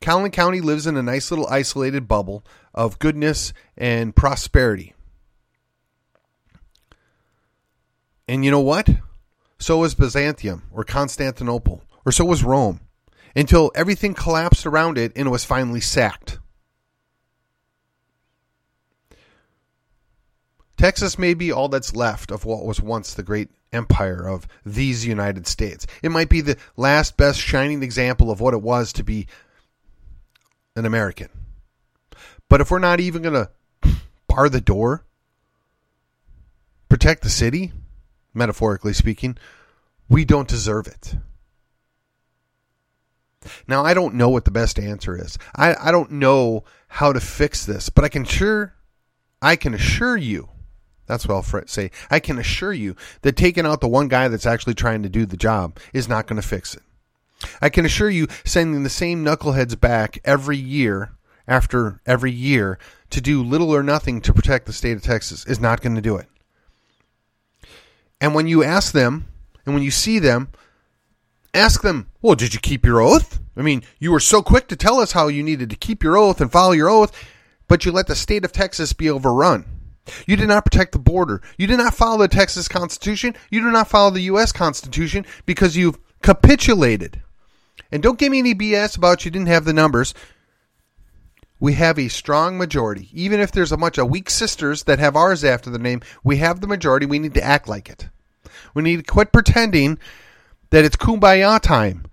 Calhoun 0.00 0.30
County 0.30 0.60
lives 0.60 0.86
in 0.86 0.96
a 0.96 1.02
nice 1.02 1.30
little 1.30 1.46
isolated 1.48 2.06
bubble 2.06 2.44
of 2.74 2.98
goodness 2.98 3.52
and 3.76 4.14
prosperity. 4.14 4.94
And 8.28 8.44
you 8.44 8.50
know 8.50 8.60
what? 8.60 8.88
So 9.58 9.78
was 9.78 9.94
Byzantium 9.94 10.64
or 10.72 10.84
Constantinople, 10.84 11.82
or 12.04 12.12
so 12.12 12.24
was 12.24 12.44
Rome, 12.44 12.80
until 13.34 13.72
everything 13.74 14.14
collapsed 14.14 14.66
around 14.66 14.98
it 14.98 15.12
and 15.16 15.26
it 15.26 15.30
was 15.30 15.44
finally 15.44 15.80
sacked. 15.80 16.38
Texas 20.76 21.18
may 21.18 21.32
be 21.32 21.50
all 21.50 21.68
that's 21.68 21.96
left 21.96 22.30
of 22.30 22.44
what 22.44 22.64
was 22.64 22.80
once 22.82 23.14
the 23.14 23.22
great 23.22 23.48
empire 23.72 24.28
of 24.28 24.46
these 24.64 25.06
United 25.06 25.46
States. 25.46 25.86
It 26.02 26.10
might 26.10 26.28
be 26.28 26.42
the 26.42 26.58
last 26.76 27.16
best 27.16 27.40
shining 27.40 27.82
example 27.82 28.30
of 28.30 28.40
what 28.40 28.54
it 28.54 28.62
was 28.62 28.92
to 28.94 29.04
be 29.04 29.26
an 30.76 30.84
American. 30.84 31.28
But 32.48 32.60
if 32.60 32.70
we're 32.70 32.78
not 32.78 33.00
even 33.00 33.22
going 33.22 33.34
to 33.34 33.50
bar 34.28 34.48
the 34.48 34.60
door, 34.60 35.04
protect 36.88 37.22
the 37.22 37.30
city, 37.30 37.72
metaphorically 38.36 38.92
speaking, 38.92 39.36
we 40.08 40.24
don't 40.24 40.48
deserve 40.48 40.86
it. 40.86 41.16
Now, 43.66 43.84
I 43.84 43.94
don't 43.94 44.14
know 44.14 44.28
what 44.28 44.44
the 44.44 44.50
best 44.50 44.78
answer 44.78 45.16
is. 45.16 45.38
I, 45.54 45.74
I 45.80 45.90
don't 45.92 46.12
know 46.12 46.64
how 46.88 47.12
to 47.12 47.20
fix 47.20 47.64
this, 47.64 47.88
but 47.88 48.04
I 48.04 48.08
can 48.08 48.24
sure, 48.24 48.74
I 49.40 49.56
can 49.56 49.74
assure 49.74 50.16
you, 50.16 50.48
that's 51.06 51.26
what 51.26 51.34
I'll 51.36 51.66
say, 51.66 51.90
I 52.10 52.20
can 52.20 52.38
assure 52.38 52.72
you 52.72 52.96
that 53.22 53.36
taking 53.36 53.66
out 53.66 53.80
the 53.80 53.88
one 53.88 54.08
guy 54.08 54.28
that's 54.28 54.46
actually 54.46 54.74
trying 54.74 55.02
to 55.02 55.08
do 55.08 55.26
the 55.26 55.36
job 55.36 55.78
is 55.92 56.08
not 56.08 56.26
going 56.26 56.40
to 56.40 56.46
fix 56.46 56.74
it. 56.74 56.82
I 57.60 57.68
can 57.68 57.84
assure 57.84 58.10
you 58.10 58.28
sending 58.44 58.82
the 58.82 58.90
same 58.90 59.24
knuckleheads 59.24 59.78
back 59.78 60.18
every 60.24 60.56
year 60.56 61.12
after 61.46 62.00
every 62.06 62.32
year 62.32 62.78
to 63.10 63.20
do 63.20 63.42
little 63.42 63.70
or 63.70 63.82
nothing 63.82 64.20
to 64.22 64.32
protect 64.32 64.66
the 64.66 64.72
state 64.72 64.96
of 64.96 65.02
Texas 65.02 65.46
is 65.46 65.60
not 65.60 65.80
going 65.80 65.94
to 65.94 66.02
do 66.02 66.16
it. 66.16 66.26
And 68.20 68.34
when 68.34 68.46
you 68.46 68.64
ask 68.64 68.92
them, 68.92 69.26
and 69.64 69.74
when 69.74 69.82
you 69.82 69.90
see 69.90 70.18
them, 70.18 70.48
ask 71.52 71.82
them, 71.82 72.08
well, 72.22 72.34
did 72.34 72.54
you 72.54 72.60
keep 72.60 72.84
your 72.84 73.00
oath? 73.00 73.40
I 73.56 73.62
mean, 73.62 73.82
you 73.98 74.12
were 74.12 74.20
so 74.20 74.42
quick 74.42 74.68
to 74.68 74.76
tell 74.76 75.00
us 75.00 75.12
how 75.12 75.28
you 75.28 75.42
needed 75.42 75.70
to 75.70 75.76
keep 75.76 76.02
your 76.02 76.16
oath 76.16 76.40
and 76.40 76.52
follow 76.52 76.72
your 76.72 76.88
oath, 76.88 77.12
but 77.68 77.84
you 77.84 77.92
let 77.92 78.06
the 78.06 78.14
state 78.14 78.44
of 78.44 78.52
Texas 78.52 78.92
be 78.92 79.10
overrun. 79.10 79.64
You 80.26 80.36
did 80.36 80.48
not 80.48 80.64
protect 80.64 80.92
the 80.92 80.98
border. 80.98 81.42
You 81.58 81.66
did 81.66 81.78
not 81.78 81.94
follow 81.94 82.18
the 82.18 82.28
Texas 82.28 82.68
Constitution. 82.68 83.34
You 83.50 83.60
do 83.60 83.70
not 83.70 83.88
follow 83.88 84.10
the 84.10 84.22
U.S. 84.22 84.52
Constitution 84.52 85.26
because 85.46 85.76
you've 85.76 85.98
capitulated. 86.22 87.22
And 87.90 88.02
don't 88.02 88.18
give 88.18 88.30
me 88.30 88.38
any 88.38 88.54
BS 88.54 88.96
about 88.96 89.24
you 89.24 89.30
didn't 89.30 89.48
have 89.48 89.64
the 89.64 89.72
numbers 89.72 90.14
we 91.58 91.74
have 91.74 91.98
a 91.98 92.08
strong 92.08 92.58
majority. 92.58 93.08
Even 93.12 93.40
if 93.40 93.52
there's 93.52 93.72
a 93.72 93.76
bunch 93.76 93.98
of 93.98 94.10
weak 94.10 94.28
sisters 94.28 94.84
that 94.84 94.98
have 94.98 95.16
ours 95.16 95.44
after 95.44 95.70
the 95.70 95.78
name, 95.78 96.02
we 96.22 96.36
have 96.38 96.60
the 96.60 96.66
majority. 96.66 97.06
We 97.06 97.18
need 97.18 97.34
to 97.34 97.42
act 97.42 97.68
like 97.68 97.88
it. 97.88 98.08
We 98.74 98.82
need 98.82 98.96
to 98.96 99.02
quit 99.02 99.32
pretending 99.32 99.98
that 100.70 100.84
it's 100.84 100.96
kumbaya 100.96 101.60
time. 101.60 102.06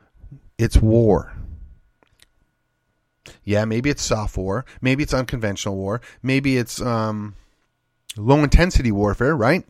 It's 0.58 0.78
war. 0.78 1.34
Yeah, 3.44 3.66
maybe 3.66 3.90
it's 3.90 4.02
soft 4.02 4.38
war. 4.38 4.66
Maybe 4.82 5.04
it's 5.04 5.14
unconventional 5.14 5.76
war. 5.76 6.02
Maybe 6.22 6.58
it's 6.58 6.82
um, 6.82 7.36
low 8.16 8.40
intensity 8.44 8.92
warfare, 8.92 9.36
right? 9.36 9.66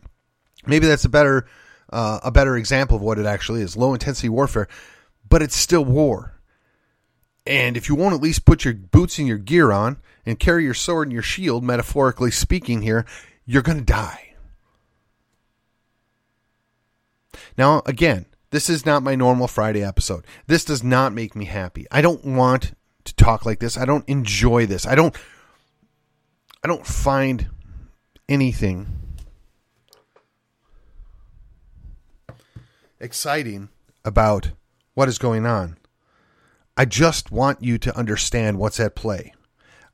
Maybe 0.66 0.86
that's 0.86 1.04
a 1.04 1.08
better 1.08 1.46
uh, 1.90 2.20
a 2.22 2.30
better 2.30 2.56
example 2.56 2.96
of 2.96 3.02
what 3.02 3.18
it 3.18 3.26
actually 3.26 3.62
is. 3.62 3.76
Low 3.76 3.92
intensity 3.92 4.28
warfare, 4.28 4.68
but 5.28 5.42
it's 5.42 5.56
still 5.56 5.84
war. 5.84 6.33
And 7.46 7.76
if 7.76 7.88
you 7.88 7.94
won't 7.94 8.14
at 8.14 8.22
least 8.22 8.44
put 8.44 8.64
your 8.64 8.74
boots 8.74 9.18
and 9.18 9.28
your 9.28 9.38
gear 9.38 9.70
on 9.70 9.98
and 10.24 10.38
carry 10.38 10.64
your 10.64 10.74
sword 10.74 11.08
and 11.08 11.12
your 11.12 11.22
shield, 11.22 11.62
metaphorically 11.62 12.30
speaking, 12.30 12.82
here, 12.82 13.04
you're 13.44 13.62
going 13.62 13.78
to 13.78 13.84
die. 13.84 14.34
Now, 17.58 17.82
again, 17.84 18.26
this 18.50 18.70
is 18.70 18.86
not 18.86 19.02
my 19.02 19.14
normal 19.14 19.48
Friday 19.48 19.82
episode. 19.82 20.24
This 20.46 20.64
does 20.64 20.82
not 20.82 21.12
make 21.12 21.36
me 21.36 21.44
happy. 21.44 21.86
I 21.90 22.00
don't 22.00 22.24
want 22.24 22.74
to 23.04 23.14
talk 23.14 23.44
like 23.44 23.58
this. 23.58 23.76
I 23.76 23.84
don't 23.84 24.08
enjoy 24.08 24.66
this. 24.66 24.86
I 24.86 24.94
don't 24.94 25.14
I 26.62 26.68
don't 26.68 26.86
find 26.86 27.48
anything 28.28 28.86
exciting 32.98 33.68
about 34.04 34.52
what 34.94 35.08
is 35.08 35.18
going 35.18 35.44
on. 35.44 35.76
I 36.76 36.84
just 36.84 37.30
want 37.30 37.62
you 37.62 37.78
to 37.78 37.96
understand 37.96 38.58
what's 38.58 38.80
at 38.80 38.96
play. 38.96 39.32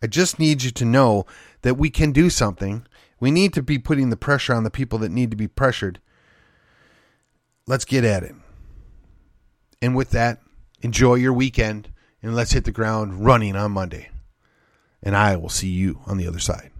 I 0.02 0.06
just 0.06 0.38
need 0.38 0.62
you 0.62 0.70
to 0.70 0.84
know 0.84 1.26
that 1.62 1.76
we 1.76 1.90
can 1.90 2.12
do 2.12 2.30
something. 2.30 2.86
We 3.18 3.30
need 3.30 3.52
to 3.54 3.62
be 3.62 3.78
putting 3.78 4.08
the 4.08 4.16
pressure 4.16 4.54
on 4.54 4.64
the 4.64 4.70
people 4.70 4.98
that 5.00 5.10
need 5.10 5.30
to 5.30 5.36
be 5.36 5.48
pressured. 5.48 6.00
Let's 7.66 7.84
get 7.84 8.04
at 8.04 8.22
it. 8.22 8.34
And 9.82 9.94
with 9.94 10.10
that, 10.10 10.40
enjoy 10.80 11.16
your 11.16 11.34
weekend 11.34 11.92
and 12.22 12.34
let's 12.34 12.52
hit 12.52 12.64
the 12.64 12.72
ground 12.72 13.24
running 13.24 13.56
on 13.56 13.72
Monday. 13.72 14.08
And 15.02 15.16
I 15.16 15.36
will 15.36 15.48
see 15.48 15.68
you 15.68 16.00
on 16.06 16.16
the 16.16 16.26
other 16.26 16.38
side. 16.38 16.70